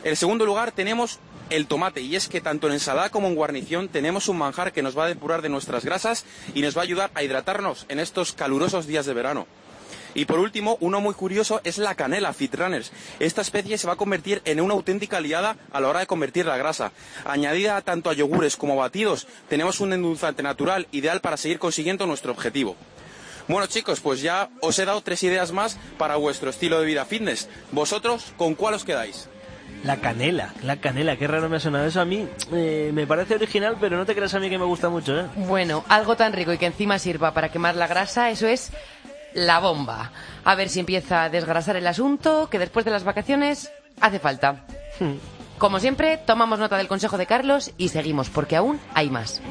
En 0.04 0.16
segundo 0.16 0.46
lugar 0.46 0.72
tenemos 0.72 1.20
el 1.50 1.68
tomate 1.68 2.02
y 2.02 2.16
es 2.16 2.28
que 2.28 2.42
tanto 2.42 2.68
en 2.68 2.74
ensalada 2.74 3.10
como 3.10 3.28
en 3.28 3.36
guarnición 3.36 3.88
tenemos 3.90 4.28
un 4.28 4.38
manjar 4.38 4.72
que 4.72 4.82
nos 4.82 4.98
va 4.98 5.06
a 5.06 5.08
depurar 5.08 5.42
de 5.42 5.50
nuestras 5.50 5.86
grasas 5.86 6.26
y 6.54 6.62
nos 6.62 6.76
va 6.76 6.82
a 6.82 6.84
ayudar 6.84 7.12
a 7.14 7.24
hidratarnos 7.24 7.86
en 7.90 8.00
estos 8.00 8.34
calurosos 8.34 8.88
días 8.88 9.06
de 9.06 9.14
verano. 9.14 9.48
Y 10.16 10.26
por 10.26 10.40
último, 10.40 10.78
uno 10.80 11.02
muy 11.02 11.14
curioso 11.14 11.60
es 11.64 11.78
la 11.78 11.96
canela, 11.96 12.34
Fitrunners. 12.34 12.92
Esta 13.20 13.42
especie 13.42 13.78
se 13.78 13.88
va 13.88 13.94
a 13.94 13.98
convertir 13.98 14.42
en 14.46 14.62
una 14.62 14.74
auténtica 14.74 15.18
aliada 15.18 15.58
a 15.72 15.80
la 15.80 15.88
hora 15.88 16.02
de 16.02 16.08
convertir 16.08 16.46
la 16.46 16.58
grasa. 16.58 16.92
Añadida 17.26 17.82
tanto 17.82 18.10
a 18.10 18.14
yogures 18.14 18.56
como 18.56 18.74
a 18.74 18.86
batidos, 18.86 19.28
tenemos 19.50 19.80
un 19.80 19.94
endulzante 19.94 20.44
natural 20.44 20.88
ideal 20.92 21.22
para 21.22 21.38
seguir 21.38 21.60
consiguiendo 21.60 22.06
nuestro 22.06 22.32
objetivo. 22.32 22.76
Bueno 23.48 23.66
chicos, 23.68 24.00
pues 24.00 24.22
ya 24.22 24.50
os 24.62 24.78
he 24.80 24.86
dado 24.86 25.02
tres 25.02 25.24
ideas 25.24 25.52
más 25.52 25.78
para 25.98 26.16
vuestro 26.16 26.50
estilo 26.50 26.80
de 26.80 26.86
vida 26.86 27.06
fitness. 27.06 27.50
¿Vosotros 27.72 28.34
con 28.38 28.56
cuál 28.56 28.76
os 28.76 28.86
quedáis? 28.86 29.28
La 29.84 29.98
canela, 29.98 30.54
la 30.64 30.78
canela, 30.78 31.18
qué 31.18 31.28
raro 31.28 31.50
me 31.50 31.58
ha 31.58 31.60
sonado 31.60 31.86
eso 31.86 32.00
a 32.00 32.06
mí. 32.06 32.28
eh, 32.54 32.92
me 32.94 33.06
parece 33.06 33.36
original, 33.36 33.76
pero 33.82 33.98
no 33.98 34.06
te 34.06 34.16
creas 34.16 34.34
a 34.34 34.40
mí 34.40 34.50
que 34.50 34.58
me 34.58 34.64
gusta 34.66 34.88
mucho, 34.90 35.20
¿eh? 35.20 35.26
Bueno, 35.36 35.84
algo 35.90 36.16
tan 36.16 36.32
rico 36.32 36.54
y 36.54 36.58
que 36.58 36.66
encima 36.68 37.00
sirva 37.00 37.34
para 37.34 37.50
quemar 37.50 37.76
la 37.76 37.88
grasa, 37.88 38.30
eso 38.30 38.48
es 38.48 38.72
la 39.34 39.60
bomba. 39.60 40.12
A 40.46 40.56
ver 40.56 40.70
si 40.70 40.80
empieza 40.80 41.24
a 41.24 41.30
desgrasar 41.30 41.76
el 41.76 41.88
asunto, 41.88 42.50
que 42.50 42.60
después 42.60 42.86
de 42.86 42.92
las 42.92 43.04
vacaciones 43.04 43.72
hace 44.00 44.20
falta. 44.20 44.66
Como 45.58 45.80
siempre, 45.80 46.18
tomamos 46.18 46.60
nota 46.60 46.78
del 46.78 46.88
consejo 46.88 47.18
de 47.18 47.26
Carlos 47.26 47.72
y 47.78 47.90
seguimos, 47.90 48.30
porque 48.30 48.56
aún 48.56 48.80
hay 48.94 49.10
más. 49.10 49.42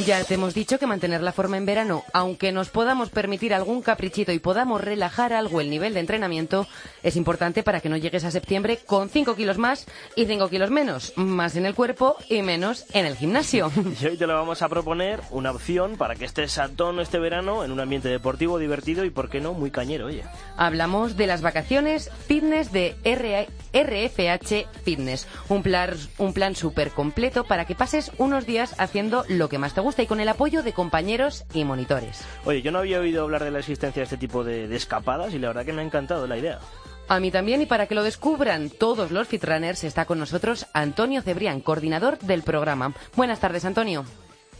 Ya 0.00 0.24
te 0.24 0.34
hemos 0.34 0.54
dicho 0.54 0.78
que 0.78 0.88
mantener 0.88 1.22
la 1.22 1.32
forma 1.32 1.56
en 1.56 1.66
verano, 1.66 2.02
aunque 2.12 2.50
nos 2.50 2.68
podamos 2.68 3.10
permitir 3.10 3.54
algún 3.54 3.80
caprichito 3.80 4.32
y 4.32 4.40
podamos 4.40 4.80
relajar 4.80 5.32
algo 5.32 5.60
el 5.60 5.70
nivel 5.70 5.94
de 5.94 6.00
entrenamiento, 6.00 6.66
es 7.02 7.14
importante 7.16 7.62
para 7.62 7.80
que 7.80 7.88
no 7.88 7.96
llegues 7.96 8.24
a 8.24 8.32
septiembre 8.32 8.80
con 8.84 9.08
5 9.08 9.36
kilos 9.36 9.56
más 9.56 9.86
y 10.16 10.26
5 10.26 10.48
kilos 10.48 10.70
menos, 10.70 11.12
más 11.16 11.54
en 11.54 11.64
el 11.64 11.74
cuerpo 11.74 12.16
y 12.28 12.42
menos 12.42 12.86
en 12.92 13.06
el 13.06 13.16
gimnasio. 13.16 13.70
Y 14.00 14.06
hoy 14.06 14.16
te 14.16 14.26
lo 14.26 14.34
vamos 14.34 14.60
a 14.62 14.68
proponer 14.68 15.20
una 15.30 15.52
opción 15.52 15.96
para 15.96 16.16
que 16.16 16.24
estés 16.24 16.58
a 16.58 16.68
tono 16.68 17.00
este 17.00 17.18
verano 17.18 17.64
en 17.64 17.70
un 17.70 17.80
ambiente 17.80 18.08
deportivo 18.08 18.58
divertido 18.58 19.04
y, 19.04 19.10
por 19.10 19.30
qué 19.30 19.40
no, 19.40 19.54
muy 19.54 19.70
cañero, 19.70 20.06
oye. 20.06 20.24
Hablamos 20.56 21.16
de 21.16 21.26
las 21.26 21.40
vacaciones 21.40 22.10
fitness 22.26 22.72
de 22.72 22.96
RA 23.04 23.46
RFH 23.72 24.66
Fitness, 24.84 25.26
un 25.48 25.62
plan, 25.62 25.94
un 26.18 26.32
plan 26.32 26.54
súper 26.54 26.90
completo 26.90 27.44
para 27.44 27.64
que 27.64 27.74
pases 27.74 28.10
unos 28.18 28.46
días 28.46 28.74
haciendo 28.78 29.24
lo 29.28 29.48
que 29.48 29.58
más 29.58 29.74
te 29.74 29.80
gusta 29.84 30.02
y 30.02 30.06
con 30.06 30.18
el 30.18 30.28
apoyo 30.28 30.62
de 30.62 30.72
compañeros 30.72 31.44
y 31.52 31.64
monitores. 31.64 32.24
Oye, 32.44 32.62
yo 32.62 32.72
no 32.72 32.80
había 32.80 32.98
oído 32.98 33.22
hablar 33.22 33.44
de 33.44 33.50
la 33.50 33.60
existencia 33.60 34.00
de 34.00 34.04
este 34.04 34.16
tipo 34.16 34.42
de, 34.42 34.66
de 34.66 34.76
escapadas 34.76 35.32
y 35.34 35.38
la 35.38 35.48
verdad 35.48 35.64
que 35.64 35.72
me 35.72 35.82
ha 35.82 35.84
encantado 35.84 36.26
la 36.26 36.36
idea. 36.36 36.58
A 37.06 37.20
mí 37.20 37.30
también 37.30 37.60
y 37.60 37.66
para 37.66 37.86
que 37.86 37.94
lo 37.94 38.02
descubran 38.02 38.70
todos 38.70 39.10
los 39.10 39.28
Fitrunners 39.28 39.84
está 39.84 40.06
con 40.06 40.18
nosotros 40.18 40.66
Antonio 40.72 41.20
Cebrián, 41.20 41.60
coordinador 41.60 42.18
del 42.18 42.42
programa. 42.42 42.94
Buenas 43.14 43.40
tardes, 43.40 43.66
Antonio. 43.66 44.06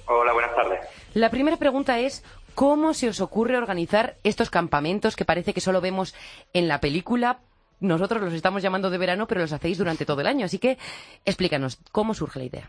Hola, 0.06 0.34
buenas 0.34 0.54
tardes. 0.54 0.80
La 1.14 1.30
primera 1.30 1.56
pregunta 1.56 1.98
es, 1.98 2.22
¿cómo 2.54 2.92
se 2.92 3.08
os 3.08 3.22
ocurre 3.22 3.56
organizar 3.56 4.16
estos 4.24 4.50
campamentos 4.50 5.16
que 5.16 5.24
parece 5.24 5.54
que 5.54 5.62
solo 5.62 5.80
vemos 5.80 6.14
en 6.52 6.68
la 6.68 6.80
película? 6.80 7.38
Nosotros 7.80 8.22
los 8.22 8.34
estamos 8.34 8.62
llamando 8.62 8.90
de 8.90 8.98
verano, 8.98 9.26
pero 9.26 9.40
los 9.40 9.52
hacéis 9.52 9.78
durante 9.78 10.04
todo 10.04 10.20
el 10.20 10.26
año. 10.26 10.44
Así 10.44 10.58
que 10.58 10.76
explícanos, 11.24 11.78
¿cómo 11.92 12.12
surge 12.12 12.40
la 12.40 12.44
idea? 12.44 12.68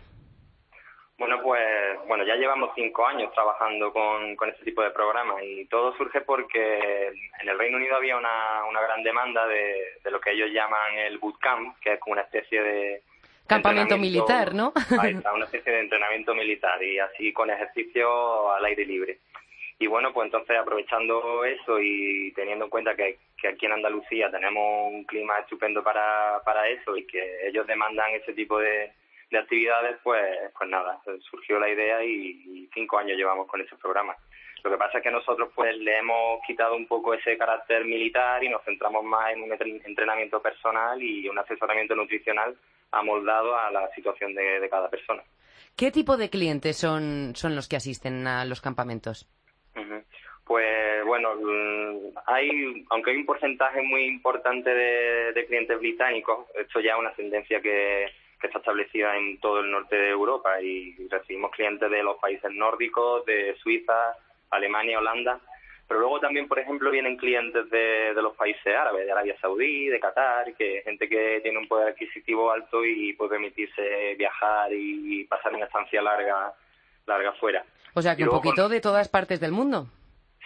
Bueno, 1.18 1.42
pues 1.42 1.64
bueno, 2.08 2.26
ya 2.26 2.36
llevamos 2.36 2.72
cinco 2.76 3.08
años 3.08 3.32
trabajando 3.34 3.94
con, 3.94 4.36
con 4.36 4.50
este 4.50 4.66
tipo 4.66 4.82
de 4.82 4.92
programas 4.92 5.42
y 5.44 5.66
todo 5.66 5.96
surge 5.96 6.22
porque 6.22 7.08
en 7.08 7.50
el 7.50 7.58
Reino 7.58 7.78
Unido 7.78 7.96
había 7.96 8.18
una, 8.18 8.66
una 8.70 8.82
gran 8.82 9.02
demanda 9.02 9.48
de, 9.48 10.00
de 10.04 10.12
lo 10.12 10.20
que 10.20 10.32
ellos 10.32 10.50
llaman 10.52 10.98
el 10.98 11.18
bootcamp, 11.18 11.80
que 11.80 11.94
es 11.94 12.00
como 12.00 12.14
una 12.14 12.24
especie 12.24 12.62
de... 12.62 13.02
Campamento 13.48 13.98
militar, 13.98 14.54
¿no? 14.54 14.74
Ahí 15.00 15.14
está, 15.16 15.32
una 15.34 15.46
especie 15.46 15.72
de 15.72 15.80
entrenamiento 15.82 16.36
militar 16.36 16.84
y 16.84 17.00
así 17.00 17.32
con 17.32 17.50
ejercicio 17.50 18.52
al 18.52 18.66
aire 18.66 18.86
libre. 18.86 19.20
Y 19.80 19.88
bueno, 19.88 20.12
pues 20.12 20.26
entonces 20.26 20.58
aprovechando 20.58 21.46
eso 21.46 21.80
y 21.80 22.34
teniendo 22.34 22.66
en 22.66 22.72
cuenta 22.72 22.96
que, 22.96 23.20
que 23.38 23.50
aquí 23.50 23.66
en 23.68 23.74
Andalucía 23.74 24.30
tenemos 24.32 24.92
un 24.92 25.06
clima 25.06 25.38
estupendo 25.40 25.82
para, 25.82 26.42
para 26.44 26.68
eso 26.68 26.98
y 26.98 27.06
que 27.06 27.48
ellos 27.48 27.68
demandan 27.68 28.12
ese 28.12 28.34
tipo 28.34 28.58
de, 28.60 28.92
de 29.32 29.38
actividades, 29.38 29.98
pues, 30.04 30.24
pues 30.58 30.70
nada, 30.70 31.00
surgió 31.30 31.60
la 31.60 31.70
idea 31.70 32.04
y, 32.04 32.42
y 32.46 32.70
cinco 32.74 32.98
años 32.98 33.18
llevamos 33.18 33.48
con 33.48 33.62
ese 33.62 33.76
programa. 33.76 34.16
Lo 34.64 34.72
que 34.72 34.78
pasa 34.78 34.98
es 34.98 35.04
que 35.04 35.12
nosotros 35.12 35.52
pues 35.54 35.78
le 35.78 35.98
hemos 36.00 36.42
quitado 36.48 36.76
un 36.76 36.88
poco 36.88 37.14
ese 37.14 37.38
carácter 37.38 37.86
militar 37.86 38.44
y 38.44 38.50
nos 38.50 38.64
centramos 38.64 39.04
más 39.04 39.32
en 39.32 39.44
un 39.44 39.52
entren- 39.52 39.82
entrenamiento 39.86 40.42
personal 40.42 41.02
y 41.02 41.30
un 41.30 41.38
asesoramiento 41.38 41.96
nutricional 41.96 42.56
amoldado 42.92 43.56
a 43.56 43.70
la 43.70 43.88
situación 43.94 44.34
de, 44.34 44.60
de 44.60 44.70
cada 44.70 44.90
persona. 44.90 45.22
¿Qué 45.76 45.92
tipo 45.92 46.18
de 46.18 46.30
clientes 46.30 46.78
son, 46.78 47.34
son 47.36 47.56
los 47.56 47.68
que 47.68 47.76
asisten 47.76 48.26
a 48.26 48.46
los 48.46 48.62
campamentos? 48.62 49.28
Ujú. 49.76 50.04
Pues 50.46 51.04
bueno, 51.06 51.36
mm, 51.36 52.18
hay, 52.28 52.86
aunque 52.90 53.12
hay 53.12 53.18
un 53.18 53.26
porcentaje 53.26 53.82
muy 53.82 54.06
importante 54.06 54.70
de, 54.74 55.34
de 55.34 55.46
clientes 55.46 55.78
británicos, 55.78 56.48
esto 56.56 56.80
ya 56.80 56.94
es 56.94 57.00
una 57.00 57.14
tendencia 57.14 57.62
que, 57.62 58.06
que 58.40 58.48
está 58.48 58.60
establecida 58.60 59.16
en 59.18 59.40
todo 59.40 59.60
el 59.60 59.72
norte 59.72 59.96
de 59.96 60.10
Europa 60.10 60.62
y 60.62 60.96
recibimos 61.10 61.52
clientes 61.52 61.90
de 61.90 62.04
los 62.04 62.18
países 62.18 62.52
nórdicos, 62.52 63.26
de 63.26 63.56
Suiza, 63.62 64.16
Alemania, 64.52 65.00
Holanda, 65.00 65.40
pero 65.88 66.00
luego 66.00 66.20
también, 66.20 66.48
por 66.48 66.58
ejemplo, 66.58 66.90
vienen 66.90 67.16
clientes 67.18 67.70
de, 67.70 68.14
de 68.16 68.22
los 68.22 68.36
países 68.36 68.66
árabes, 68.76 69.06
de 69.06 69.12
Arabia 69.12 69.38
Saudí, 69.40 69.86
de 69.88 70.00
Qatar, 70.00 70.54
que 70.56 70.82
gente 70.84 71.08
que 71.08 71.40
tiene 71.44 71.60
un 71.60 71.68
poder 71.68 71.90
adquisitivo 71.90 72.52
alto 72.52 72.84
y 72.84 73.14
puede 73.14 73.30
permitirse 73.32 74.16
viajar 74.16 74.72
y 74.74 75.24
pasar 75.26 75.54
una 75.54 75.66
estancia 75.66 76.02
larga, 76.02 76.54
larga 77.06 77.34
fuera. 77.34 77.64
O 77.94 78.02
sea, 78.02 78.16
que 78.16 78.24
un 78.24 78.30
con- 78.30 78.42
poquito 78.42 78.68
de 78.68 78.82
todas 78.82 79.08
partes 79.10 79.40
del 79.40 79.52
mundo. 79.52 79.88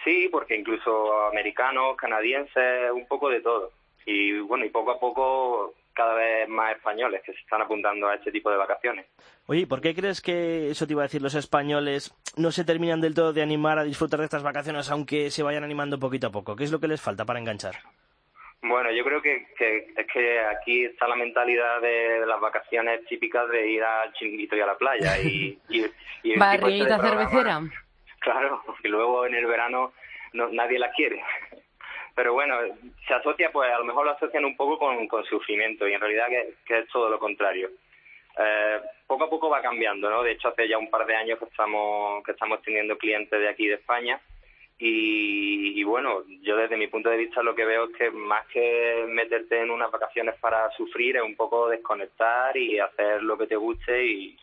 Sí, 0.04 0.28
porque 0.30 0.56
incluso 0.56 1.26
americanos, 1.28 1.96
canadienses, 1.96 2.90
un 2.92 3.06
poco 3.08 3.28
de 3.30 3.40
todo. 3.40 3.72
Y 4.06 4.38
bueno, 4.40 4.64
y 4.64 4.70
poco 4.70 4.90
a 4.92 5.00
poco 5.00 5.74
cada 5.94 6.14
vez 6.14 6.48
más 6.48 6.76
españoles 6.76 7.22
que 7.24 7.32
se 7.32 7.40
están 7.40 7.62
apuntando 7.62 8.08
a 8.08 8.14
este 8.14 8.32
tipo 8.32 8.50
de 8.50 8.56
vacaciones. 8.56 9.06
Oye, 9.46 9.62
¿y 9.62 9.66
¿por 9.66 9.80
qué 9.80 9.94
crees 9.94 10.20
que, 10.20 10.70
eso 10.70 10.86
te 10.86 10.92
iba 10.92 11.02
a 11.02 11.06
decir, 11.06 11.22
los 11.22 11.34
españoles 11.34 12.14
no 12.36 12.50
se 12.52 12.64
terminan 12.64 13.00
del 13.00 13.14
todo 13.14 13.32
de 13.32 13.42
animar 13.42 13.78
a 13.78 13.84
disfrutar 13.84 14.20
de 14.20 14.26
estas 14.26 14.42
vacaciones 14.42 14.90
aunque 14.90 15.30
se 15.30 15.42
vayan 15.42 15.64
animando 15.64 15.98
poquito 15.98 16.28
a 16.28 16.32
poco? 16.32 16.56
¿Qué 16.56 16.64
es 16.64 16.72
lo 16.72 16.80
que 16.80 16.88
les 16.88 17.00
falta 17.00 17.24
para 17.24 17.38
enganchar? 17.38 17.76
Bueno, 18.62 18.90
yo 18.92 19.02
creo 19.04 19.22
que, 19.22 19.46
que 19.56 19.92
es 19.96 20.06
que 20.12 20.40
aquí 20.40 20.84
está 20.84 21.08
la 21.08 21.16
mentalidad 21.16 21.80
de 21.80 22.26
las 22.26 22.40
vacaciones 22.40 23.04
típicas 23.06 23.48
de 23.48 23.70
ir 23.70 23.82
al 23.82 24.12
chinguito 24.12 24.54
y 24.54 24.60
a 24.60 24.66
la 24.66 24.76
playa. 24.76 25.18
Y, 25.18 25.58
y, 25.70 25.86
y 26.22 26.32
este 26.32 26.98
cervecera. 27.00 27.60
Claro, 28.20 28.62
porque 28.66 28.88
luego 28.88 29.26
en 29.26 29.34
el 29.34 29.46
verano 29.46 29.92
no, 30.34 30.48
nadie 30.48 30.78
la 30.78 30.90
quiere. 30.92 31.22
Pero 32.20 32.34
bueno, 32.34 32.54
se 33.08 33.14
asocia, 33.14 33.50
pues 33.50 33.72
a 33.72 33.78
lo 33.78 33.84
mejor 33.86 34.04
lo 34.04 34.10
asocian 34.10 34.44
un 34.44 34.54
poco 34.54 34.78
con, 34.78 35.08
con 35.08 35.24
sufrimiento 35.24 35.88
y 35.88 35.94
en 35.94 36.00
realidad 36.02 36.26
que, 36.66 36.80
es 36.80 36.86
todo 36.88 37.08
lo 37.08 37.18
contrario. 37.18 37.70
Eh, 38.38 38.78
poco 39.06 39.24
a 39.24 39.30
poco 39.30 39.48
va 39.48 39.62
cambiando, 39.62 40.10
¿no? 40.10 40.22
De 40.22 40.32
hecho, 40.32 40.48
hace 40.48 40.68
ya 40.68 40.76
un 40.76 40.90
par 40.90 41.06
de 41.06 41.16
años 41.16 41.38
que 41.38 41.46
estamos, 41.46 42.22
que 42.22 42.32
estamos 42.32 42.60
teniendo 42.60 42.98
clientes 42.98 43.40
de 43.40 43.48
aquí 43.48 43.68
de 43.68 43.76
España 43.76 44.20
y, 44.78 45.80
y 45.80 45.82
bueno, 45.82 46.24
yo 46.42 46.58
desde 46.58 46.76
mi 46.76 46.88
punto 46.88 47.08
de 47.08 47.16
vista 47.16 47.42
lo 47.42 47.54
que 47.54 47.64
veo 47.64 47.86
es 47.86 47.96
que 47.96 48.10
más 48.10 48.46
que 48.48 49.06
meterte 49.08 49.58
en 49.58 49.70
unas 49.70 49.90
vacaciones 49.90 50.34
para 50.40 50.70
sufrir 50.72 51.16
es 51.16 51.22
un 51.22 51.36
poco 51.36 51.70
desconectar 51.70 52.54
y 52.54 52.78
hacer 52.80 53.22
lo 53.22 53.38
que 53.38 53.46
te 53.46 53.56
guste 53.56 54.04
y, 54.04 54.36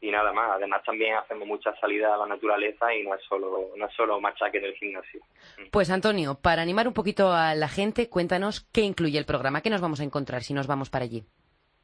y 0.00 0.10
nada 0.10 0.32
más. 0.32 0.52
Además 0.52 0.82
también 0.84 1.16
hacemos 1.16 1.46
muchas 1.46 1.78
salidas 1.78 2.12
a 2.12 2.16
la 2.18 2.26
naturaleza 2.26 2.94
y 2.94 3.04
no 3.04 3.14
es 3.14 3.22
solo 3.24 3.70
no 3.76 3.86
es 3.86 3.92
solo 3.94 4.20
machaque 4.20 4.58
en 4.58 4.64
el 4.64 4.74
gimnasio. 4.74 5.20
Pues 5.70 5.90
Antonio, 5.90 6.38
para 6.40 6.62
animar 6.62 6.88
un 6.88 6.94
poquito 6.94 7.32
a 7.32 7.54
la 7.54 7.68
gente, 7.68 8.08
cuéntanos 8.08 8.68
qué 8.72 8.80
incluye 8.82 9.18
el 9.18 9.26
programa, 9.26 9.60
qué 9.60 9.70
nos 9.70 9.80
vamos 9.80 10.00
a 10.00 10.04
encontrar 10.04 10.42
si 10.42 10.54
nos 10.54 10.66
vamos 10.66 10.90
para 10.90 11.04
allí. 11.04 11.24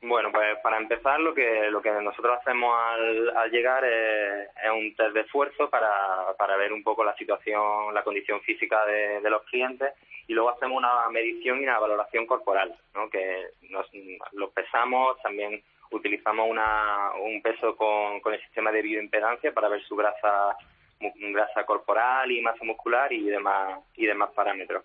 Bueno, 0.02 0.30
pues 0.30 0.58
para 0.62 0.76
empezar 0.76 1.18
lo 1.20 1.34
que 1.34 1.68
lo 1.70 1.82
que 1.82 1.90
nosotros 1.90 2.38
hacemos 2.38 2.72
al, 2.78 3.36
al 3.36 3.50
llegar 3.50 3.84
es, 3.84 4.48
es 4.62 4.70
un 4.70 4.94
test 4.94 5.14
de 5.14 5.20
esfuerzo 5.20 5.68
para, 5.68 6.34
para 6.38 6.56
ver 6.56 6.72
un 6.72 6.84
poco 6.84 7.02
la 7.02 7.16
situación, 7.16 7.92
la 7.92 8.04
condición 8.04 8.40
física 8.42 8.84
de, 8.86 9.20
de 9.20 9.30
los 9.30 9.42
clientes 9.44 9.94
y 10.28 10.34
luego 10.34 10.50
hacemos 10.50 10.78
una 10.78 11.08
medición 11.10 11.60
y 11.60 11.64
una 11.64 11.78
valoración 11.78 12.26
corporal, 12.26 12.74
¿no? 12.94 13.08
que 13.08 13.48
nos, 13.70 13.86
los 14.32 14.50
pesamos, 14.50 15.20
también 15.22 15.62
utilizamos 15.90 16.48
una, 16.48 17.12
un 17.22 17.40
peso 17.42 17.76
con, 17.76 18.20
con 18.20 18.34
el 18.34 18.40
sistema 18.40 18.72
de 18.72 18.82
bioimpedancia 18.82 19.52
para 19.52 19.68
ver 19.68 19.82
su 19.84 19.96
grasa 19.96 20.56
grasa 20.98 21.64
corporal 21.64 22.30
y 22.32 22.40
masa 22.40 22.64
muscular 22.64 23.12
y 23.12 23.24
demás 23.24 23.80
y 23.96 24.06
demás 24.06 24.30
parámetros. 24.34 24.84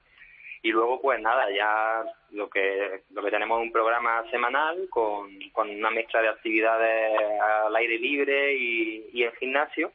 Y 0.63 0.71
luego 0.71 1.01
pues 1.01 1.19
nada 1.19 1.49
ya 1.51 2.03
lo 2.31 2.49
que 2.49 3.01
lo 3.11 3.23
que 3.23 3.31
tenemos 3.31 3.59
es 3.59 3.65
un 3.65 3.71
programa 3.71 4.23
semanal 4.29 4.87
con, 4.89 5.39
con 5.53 5.69
una 5.69 5.89
mezcla 5.89 6.21
de 6.21 6.29
actividades 6.29 7.17
al 7.41 7.75
aire 7.75 7.97
libre 7.97 8.53
y, 8.55 9.09
y 9.13 9.23
en 9.23 9.31
gimnasio 9.33 9.91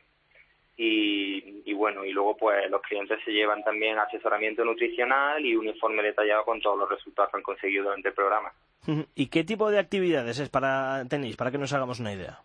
y, 0.76 1.62
y 1.64 1.74
bueno 1.74 2.04
y 2.04 2.12
luego 2.12 2.36
pues 2.36 2.70
los 2.70 2.82
clientes 2.82 3.18
se 3.24 3.32
llevan 3.32 3.62
también 3.64 3.98
asesoramiento 3.98 4.64
nutricional 4.64 5.44
y 5.44 5.56
un 5.56 5.66
informe 5.66 6.02
detallado 6.02 6.44
con 6.44 6.60
todos 6.60 6.78
los 6.78 6.88
resultados 6.88 7.30
que 7.30 7.36
han 7.38 7.42
conseguido 7.42 7.84
durante 7.84 8.08
el 8.08 8.14
programa 8.14 8.52
¿Y 9.14 9.28
qué 9.28 9.44
tipo 9.44 9.70
de 9.70 9.78
actividades 9.78 10.38
es 10.38 10.48
para 10.48 11.04
tenéis, 11.08 11.36
para 11.36 11.50
que 11.50 11.58
nos 11.58 11.72
hagamos 11.72 11.98
una 11.98 12.12
idea? 12.12 12.38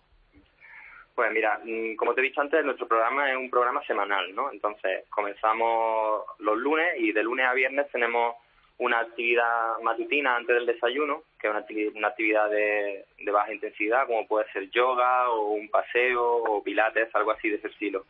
Pues 1.13 1.31
mira, 1.31 1.59
mm, 1.63 1.95
como 1.95 2.13
te 2.13 2.21
he 2.21 2.23
dicho 2.23 2.41
antes, 2.41 2.65
nuestro 2.65 2.87
programa 2.87 3.29
es 3.29 3.37
un 3.37 3.49
programa 3.49 3.83
semanal, 3.85 4.33
¿no? 4.33 4.51
Entonces, 4.51 5.05
comenzamos 5.09 6.23
los 6.39 6.57
lunes 6.57 6.95
y 6.97 7.11
de 7.11 7.23
lunes 7.23 7.45
a 7.45 7.53
viernes 7.53 7.91
tenemos 7.91 8.35
una 8.77 8.99
actividad 8.99 9.77
matutina 9.83 10.35
antes 10.35 10.55
del 10.55 10.65
desayuno, 10.65 11.23
que 11.39 11.47
es 11.47 11.51
una, 11.53 11.65
acti- 11.65 11.95
una 11.95 12.07
actividad 12.07 12.49
de, 12.49 13.05
de 13.19 13.31
baja 13.31 13.53
intensidad, 13.53 14.07
como 14.07 14.27
puede 14.27 14.51
ser 14.51 14.69
yoga 14.71 15.29
o 15.29 15.51
un 15.51 15.69
paseo 15.69 16.37
o 16.37 16.63
pilates, 16.63 17.13
algo 17.13 17.31
así 17.31 17.49
de 17.49 17.57
ese 17.57 17.67
estilo. 17.67 18.05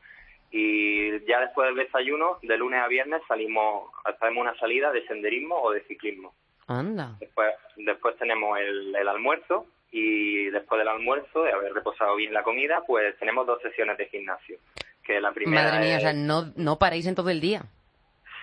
Y 0.49 1.25
ya 1.25 1.39
después 1.41 1.67
del 1.67 1.85
desayuno, 1.85 2.37
de 2.41 2.57
lunes 2.57 2.81
a 2.81 2.87
viernes, 2.87 3.21
salimos, 3.27 3.89
hacemos 4.03 4.41
una 4.41 4.57
salida 4.57 4.91
de 4.91 5.05
senderismo 5.07 5.61
o 5.61 5.71
de 5.71 5.81
ciclismo. 5.83 6.33
Anda. 6.67 7.15
Después, 7.19 7.53
después 7.77 8.17
tenemos 8.17 8.57
el, 8.59 8.95
el 8.95 9.07
almuerzo 9.07 9.65
y 9.91 10.45
después 10.51 10.79
del 10.79 10.87
almuerzo, 10.87 11.43
de 11.43 11.51
haber 11.51 11.73
reposado 11.73 12.15
bien 12.15 12.33
la 12.33 12.43
comida, 12.43 12.83
pues 12.87 13.17
tenemos 13.19 13.45
dos 13.45 13.61
sesiones 13.61 13.97
de 13.97 14.07
gimnasio. 14.07 14.57
Que 15.03 15.19
la 15.19 15.31
primera 15.31 15.63
Madre 15.63 15.85
mía, 15.85 15.97
o 15.97 15.99
sea, 15.99 16.13
no, 16.13 16.53
no 16.55 16.77
paráis 16.79 17.07
en 17.07 17.15
todo 17.15 17.29
el 17.29 17.41
día. 17.41 17.63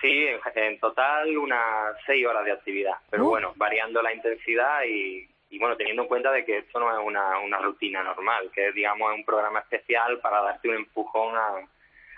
Sí, 0.01 0.25
en, 0.27 0.39
en 0.55 0.79
total 0.79 1.37
unas 1.37 1.95
seis 2.05 2.25
horas 2.25 2.45
de 2.45 2.53
actividad, 2.53 2.95
pero 3.09 3.25
Uh. 3.25 3.29
bueno, 3.29 3.53
variando 3.57 4.01
la 4.01 4.13
intensidad 4.13 4.83
y, 4.83 5.27
y 5.49 5.59
bueno, 5.59 5.75
teniendo 5.75 6.03
en 6.03 6.07
cuenta 6.07 6.31
de 6.31 6.45
que 6.45 6.59
esto 6.59 6.79
no 6.79 6.89
es 6.91 7.05
una, 7.05 7.39
una 7.39 7.57
rutina 7.59 8.01
normal, 8.01 8.49
que 8.53 8.69
es, 8.69 8.75
digamos, 8.75 9.13
un 9.13 9.25
programa 9.25 9.59
especial 9.59 10.19
para 10.19 10.41
darte 10.41 10.69
un 10.69 10.75
empujón 10.75 11.35
a, 11.35 11.67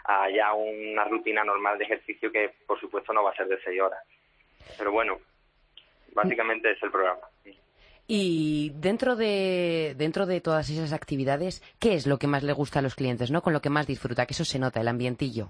a 0.04 0.30
ya 0.30 0.54
una 0.54 1.06
rutina 1.06 1.44
normal 1.44 1.78
de 1.78 1.86
ejercicio 1.86 2.32
que, 2.32 2.54
por 2.68 2.80
supuesto, 2.80 3.14
no 3.14 3.24
va 3.24 3.32
a 3.32 3.36
ser 3.36 3.48
de 3.48 3.60
seis 3.64 3.82
horas. 3.82 4.04
Pero 4.78 4.92
bueno, 4.92 5.18
básicamente 6.14 6.72
es 6.72 6.84
el 6.84 6.92
programa. 6.92 7.22
Y 8.08 8.74
dentro 8.76 9.16
de, 9.16 9.96
dentro 9.98 10.26
de 10.26 10.42
todas 10.42 10.70
esas 10.70 10.92
actividades, 10.92 11.64
¿qué 11.80 11.94
es 11.94 12.06
lo 12.06 12.18
que 12.18 12.28
más 12.28 12.44
le 12.44 12.54
gusta 12.54 12.80
a 12.80 12.82
los 12.82 12.96
clientes, 12.96 13.32
no? 13.32 13.42
Con 13.42 13.54
lo 13.54 13.62
que 13.62 13.70
más 13.70 13.88
disfruta, 13.88 14.26
que 14.26 14.34
eso 14.34 14.44
se 14.44 14.60
nota, 14.60 14.82
el 14.82 14.88
ambientillo. 14.90 15.50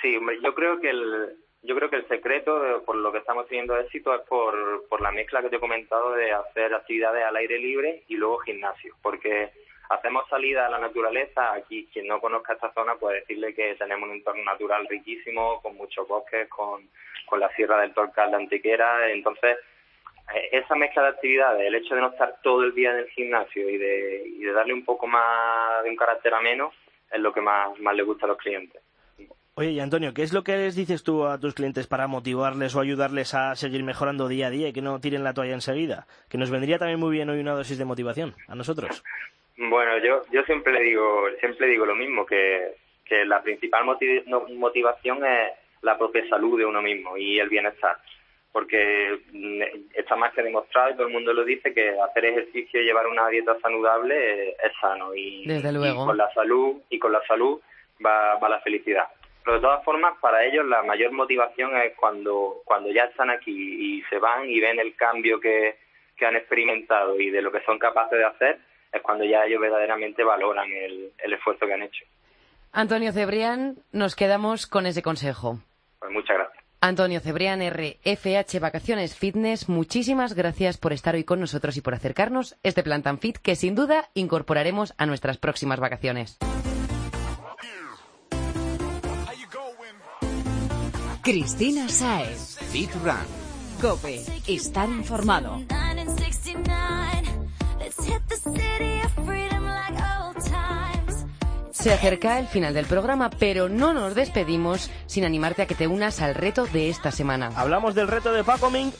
Sí, 0.00 0.16
hombre, 0.16 0.38
yo 0.42 0.54
creo 0.54 0.80
que 0.80 0.90
el, 0.90 1.36
yo 1.64 1.74
creo 1.74 1.88
que 1.88 1.96
el 1.96 2.08
secreto 2.08 2.82
por 2.84 2.96
lo 2.96 3.10
que 3.10 3.18
estamos 3.18 3.48
teniendo 3.48 3.78
éxito 3.78 4.14
es 4.14 4.20
por, 4.22 4.86
por 4.88 5.00
la 5.00 5.10
mezcla 5.10 5.40
que 5.42 5.48
te 5.48 5.56
he 5.56 5.60
comentado 5.60 6.12
de 6.12 6.30
hacer 6.30 6.74
actividades 6.74 7.24
al 7.24 7.36
aire 7.36 7.58
libre 7.58 8.02
y 8.08 8.16
luego 8.16 8.38
gimnasio, 8.38 8.94
porque 9.02 9.50
hacemos 9.88 10.28
salida 10.28 10.66
a 10.66 10.70
la 10.70 10.78
naturaleza, 10.78 11.54
aquí 11.54 11.88
quien 11.92 12.06
no 12.06 12.20
conozca 12.20 12.52
esta 12.52 12.72
zona 12.72 12.96
puede 12.96 13.20
decirle 13.20 13.54
que 13.54 13.74
tenemos 13.76 14.08
un 14.08 14.16
entorno 14.16 14.44
natural 14.44 14.86
riquísimo, 14.88 15.60
con 15.62 15.76
muchos 15.76 16.06
bosques, 16.06 16.48
con, 16.48 16.88
con 17.26 17.40
la 17.40 17.48
Sierra 17.54 17.80
del 17.80 17.94
Torcal 17.94 18.30
de 18.30 18.36
Antequera, 18.36 19.10
entonces 19.10 19.56
eh, 20.34 20.48
esa 20.52 20.74
mezcla 20.74 21.02
de 21.02 21.08
actividades, 21.08 21.66
el 21.66 21.74
hecho 21.74 21.94
de 21.94 22.02
no 22.02 22.10
estar 22.10 22.36
todo 22.42 22.62
el 22.62 22.74
día 22.74 22.90
en 22.92 22.98
el 22.98 23.08
gimnasio 23.08 23.68
y 23.70 23.78
de, 23.78 24.22
y 24.26 24.44
de 24.44 24.52
darle 24.52 24.74
un 24.74 24.84
poco 24.84 25.06
más 25.06 25.82
de 25.82 25.88
un 25.88 25.96
carácter 25.96 26.34
ameno 26.34 26.72
es 27.10 27.20
lo 27.20 27.32
que 27.32 27.40
más, 27.40 27.78
más 27.80 27.94
le 27.94 28.02
gusta 28.02 28.26
a 28.26 28.28
los 28.28 28.38
clientes. 28.38 28.83
Oye, 29.56 29.70
y 29.70 29.78
Antonio, 29.80 30.12
¿qué 30.14 30.22
es 30.22 30.32
lo 30.32 30.42
que 30.42 30.56
les 30.56 30.74
dices 30.74 31.04
tú 31.04 31.26
a 31.26 31.38
tus 31.38 31.54
clientes 31.54 31.86
para 31.86 32.08
motivarles 32.08 32.74
o 32.74 32.80
ayudarles 32.80 33.34
a 33.34 33.54
seguir 33.54 33.84
mejorando 33.84 34.26
día 34.26 34.48
a 34.48 34.50
día 34.50 34.68
y 34.68 34.72
que 34.72 34.82
no 34.82 35.00
tiren 35.00 35.22
la 35.22 35.32
toalla 35.32 35.54
enseguida? 35.54 36.06
Que 36.28 36.38
nos 36.38 36.50
vendría 36.50 36.78
también 36.78 36.98
muy 36.98 37.12
bien 37.12 37.30
hoy 37.30 37.38
una 37.38 37.52
dosis 37.52 37.78
de 37.78 37.84
motivación 37.84 38.34
a 38.48 38.56
nosotros. 38.56 39.04
Bueno, 39.56 39.98
yo, 39.98 40.22
yo 40.32 40.42
siempre 40.42 40.72
le 40.72 40.80
digo, 40.82 41.26
siempre 41.38 41.68
digo 41.68 41.86
lo 41.86 41.94
mismo, 41.94 42.26
que, 42.26 42.72
que 43.04 43.24
la 43.24 43.42
principal 43.44 43.84
motiv- 43.84 44.24
no- 44.26 44.44
motivación 44.56 45.24
es 45.24 45.52
la 45.82 45.96
propia 45.96 46.28
salud 46.28 46.58
de 46.58 46.66
uno 46.66 46.82
mismo 46.82 47.16
y 47.16 47.38
el 47.38 47.48
bienestar. 47.48 47.96
Porque 48.50 49.20
mm, 49.32 49.62
está 49.96 50.16
más 50.16 50.34
que 50.34 50.42
demostrado 50.42 50.90
y 50.90 50.94
todo 50.94 51.06
el 51.06 51.12
mundo 51.12 51.32
lo 51.32 51.44
dice 51.44 51.72
que 51.72 51.90
hacer 52.00 52.24
ejercicio 52.24 52.80
y 52.80 52.84
llevar 52.86 53.06
una 53.06 53.28
dieta 53.28 53.56
saludable 53.60 54.50
es 54.50 54.72
sano 54.80 55.14
y, 55.14 55.46
Desde 55.46 55.70
y 55.70 55.74
luego. 55.74 56.06
con 56.06 56.16
la 56.16 56.28
salud 56.34 56.82
y 56.90 56.98
con 56.98 57.12
la 57.12 57.22
salud 57.28 57.60
va, 58.04 58.36
va 58.40 58.48
la 58.48 58.60
felicidad. 58.60 59.04
Pero 59.44 59.56
de 59.56 59.62
todas 59.62 59.84
formas, 59.84 60.14
para 60.20 60.44
ellos 60.44 60.64
la 60.66 60.82
mayor 60.82 61.12
motivación 61.12 61.76
es 61.76 61.94
cuando, 61.96 62.62
cuando 62.64 62.90
ya 62.90 63.04
están 63.04 63.30
aquí 63.30 63.52
y 63.52 64.02
se 64.08 64.18
van 64.18 64.48
y 64.48 64.58
ven 64.58 64.78
el 64.78 64.96
cambio 64.96 65.38
que, 65.38 65.76
que 66.16 66.26
han 66.26 66.36
experimentado 66.36 67.20
y 67.20 67.30
de 67.30 67.42
lo 67.42 67.52
que 67.52 67.60
son 67.62 67.78
capaces 67.78 68.18
de 68.18 68.24
hacer, 68.24 68.58
es 68.90 69.02
cuando 69.02 69.24
ya 69.24 69.44
ellos 69.44 69.60
verdaderamente 69.60 70.24
valoran 70.24 70.70
el, 70.72 71.12
el 71.18 71.32
esfuerzo 71.32 71.66
que 71.66 71.74
han 71.74 71.82
hecho. 71.82 72.04
Antonio 72.72 73.12
Cebrián, 73.12 73.76
nos 73.92 74.16
quedamos 74.16 74.66
con 74.66 74.86
ese 74.86 75.02
consejo. 75.02 75.58
Pues 75.98 76.10
muchas 76.10 76.36
gracias. 76.36 76.64
Antonio 76.80 77.20
Cebrián, 77.20 77.60
RFH 77.62 78.60
Vacaciones 78.60 79.16
Fitness, 79.16 79.68
muchísimas 79.68 80.34
gracias 80.34 80.76
por 80.76 80.92
estar 80.92 81.14
hoy 81.14 81.24
con 81.24 81.40
nosotros 81.40 81.76
y 81.76 81.80
por 81.80 81.94
acercarnos 81.94 82.56
este 82.62 82.82
plan 82.82 83.02
tan 83.02 83.18
fit 83.18 83.38
que 83.38 83.56
sin 83.56 83.74
duda 83.74 84.10
incorporaremos 84.14 84.94
a 84.98 85.06
nuestras 85.06 85.38
próximas 85.38 85.80
vacaciones. 85.80 86.38
Cristina 91.24 91.88
Saez. 91.88 92.58
Fit 92.70 92.90
Run. 93.02 93.16
Cope. 93.80 94.22
Estar 94.46 94.90
informado. 94.90 95.62
Se 101.70 101.92
acerca 101.92 102.38
el 102.38 102.46
final 102.46 102.74
del 102.74 102.84
programa, 102.84 103.30
pero 103.30 103.70
no 103.70 103.94
nos 103.94 104.14
despedimos 104.14 104.90
sin 105.06 105.24
animarte 105.24 105.62
a 105.62 105.66
que 105.66 105.74
te 105.74 105.86
unas 105.86 106.20
al 106.20 106.34
reto 106.34 106.66
de 106.66 106.90
esta 106.90 107.10
semana. 107.10 107.50
Hablamos 107.56 107.94
del 107.94 108.08
reto 108.08 108.30
de 108.30 108.44
Paco 108.44 108.70
Ming. 108.70 108.92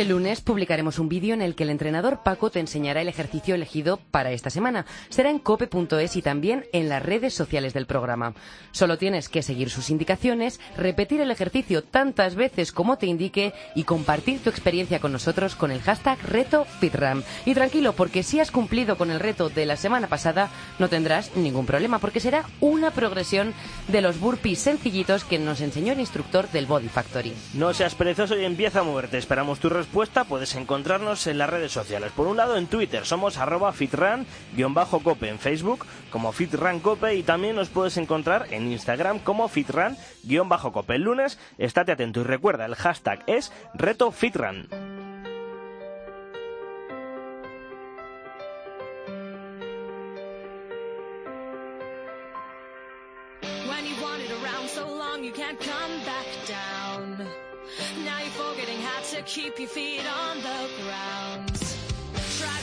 El 0.00 0.08
lunes 0.08 0.40
publicaremos 0.40 0.98
un 0.98 1.10
vídeo 1.10 1.34
en 1.34 1.42
el 1.42 1.54
que 1.54 1.64
el 1.64 1.68
entrenador 1.68 2.22
Paco 2.22 2.48
te 2.48 2.58
enseñará 2.58 3.02
el 3.02 3.08
ejercicio 3.08 3.54
elegido 3.54 3.98
para 4.10 4.30
esta 4.30 4.48
semana. 4.48 4.86
Será 5.10 5.28
en 5.28 5.38
cope.es 5.38 6.16
y 6.16 6.22
también 6.22 6.64
en 6.72 6.88
las 6.88 7.02
redes 7.02 7.34
sociales 7.34 7.74
del 7.74 7.84
programa. 7.84 8.32
Solo 8.72 8.96
tienes 8.96 9.28
que 9.28 9.42
seguir 9.42 9.68
sus 9.68 9.90
indicaciones, 9.90 10.58
repetir 10.74 11.20
el 11.20 11.30
ejercicio 11.30 11.84
tantas 11.84 12.34
veces 12.34 12.72
como 12.72 12.96
te 12.96 13.08
indique 13.08 13.52
y 13.74 13.84
compartir 13.84 14.40
tu 14.42 14.48
experiencia 14.48 15.00
con 15.00 15.12
nosotros 15.12 15.54
con 15.54 15.70
el 15.70 15.82
hashtag 15.82 16.18
reto 16.22 16.64
FitRam. 16.64 17.22
Y 17.44 17.52
tranquilo, 17.52 17.92
porque 17.92 18.22
si 18.22 18.40
has 18.40 18.50
cumplido 18.50 18.96
con 18.96 19.10
el 19.10 19.20
reto 19.20 19.50
de 19.50 19.66
la 19.66 19.76
semana 19.76 20.06
pasada, 20.06 20.48
no 20.78 20.88
tendrás 20.88 21.36
ningún 21.36 21.66
problema, 21.66 21.98
porque 21.98 22.20
será 22.20 22.46
una 22.60 22.90
progresión 22.90 23.52
de 23.88 24.00
los 24.00 24.18
burpees 24.18 24.60
sencillitos 24.60 25.24
que 25.24 25.38
nos 25.38 25.60
enseñó 25.60 25.92
el 25.92 26.00
instructor 26.00 26.50
del 26.52 26.64
Body 26.64 26.88
Factory. 26.88 27.34
No 27.52 27.74
seas 27.74 27.94
perezoso 27.94 28.38
y 28.38 28.46
empieza 28.46 28.80
a 28.80 28.84
moverte. 28.84 29.18
Esperamos 29.18 29.60
tu 29.60 29.68
respuesta. 29.68 29.89
Puedes 29.92 30.54
encontrarnos 30.54 31.26
en 31.26 31.38
las 31.38 31.50
redes 31.50 31.72
sociales. 31.72 32.12
Por 32.12 32.28
un 32.28 32.36
lado, 32.36 32.56
en 32.56 32.68
Twitter 32.68 33.04
somos 33.04 33.38
arroba 33.38 33.72
fitran-cope, 33.72 35.28
en 35.28 35.38
Facebook 35.38 35.84
como 36.10 36.32
fitrancope 36.32 37.14
y 37.14 37.22
también 37.22 37.56
nos 37.56 37.68
puedes 37.68 37.96
encontrar 37.96 38.46
en 38.50 38.70
Instagram 38.70 39.18
como 39.18 39.48
fitran-cope. 39.48 40.94
El 40.94 41.02
lunes, 41.02 41.38
estate 41.58 41.92
atento 41.92 42.20
y 42.20 42.24
recuerda, 42.24 42.66
el 42.66 42.76
hashtag 42.76 43.24
es 43.26 43.52
reto 43.74 44.12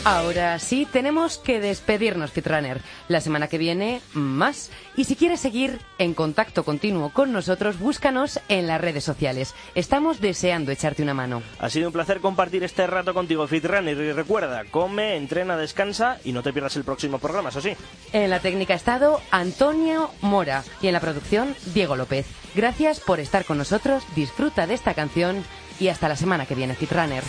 Ahora 0.04 0.60
sí, 0.60 0.86
tenemos 0.92 1.38
que 1.38 1.62
despedirnos, 1.62 2.32
Fitrunner. 2.32 2.82
La 3.08 3.22
semana 3.22 3.48
que 3.48 3.58
viene, 3.58 4.02
más. 4.14 4.70
Y 4.98 5.06
si 5.06 5.16
quieres 5.16 5.40
seguir 5.40 5.80
en 5.98 6.14
contacto 6.14 6.66
continuo 6.66 7.12
con 7.14 7.32
nosotros, 7.32 7.80
búscanos 7.80 8.42
en 8.50 8.68
las 8.68 8.82
redes 8.82 9.06
sociales. 9.06 9.56
Estamos 9.76 10.20
deseando 10.20 10.72
echarte 10.74 11.04
una 11.04 11.14
mano. 11.14 11.42
Ha 11.60 11.70
sido 11.70 11.88
un 11.88 11.94
placer 11.94 12.20
compartir 12.20 12.66
este 12.66 12.86
rato 12.86 13.14
contigo, 13.14 13.48
Fitrunner. 13.48 13.98
Y 13.98 14.12
recuerda, 14.12 14.66
come, 14.66 15.16
entrena, 15.16 15.56
descansa 15.56 16.20
y 16.26 16.34
no 16.34 16.44
te 16.44 16.52
pierdas 16.52 16.76
el 16.76 16.84
próximo 16.84 17.20
programa, 17.20 17.50
eso 17.50 17.62
sí. 17.62 17.74
En 18.12 18.30
la 18.30 18.42
técnica 18.42 18.74
ha 18.74 18.78
estado 18.78 19.22
Antonio 19.32 20.12
Mora 20.22 20.66
y 20.82 20.88
en 20.88 20.94
la 20.94 21.00
producción 21.00 21.56
Diego 21.74 21.96
López. 21.96 22.26
Gracias 22.56 23.00
por 23.00 23.22
estar 23.22 23.46
con 23.46 23.58
nosotros, 23.58 24.04
disfruta 24.16 24.68
de 24.68 24.74
esta 24.74 24.94
canción 24.94 25.46
y 25.80 25.88
hasta 25.90 26.08
la 26.08 26.16
semana 26.16 26.46
que 26.46 26.56
viene, 26.56 26.76
Titrunner. 26.76 27.24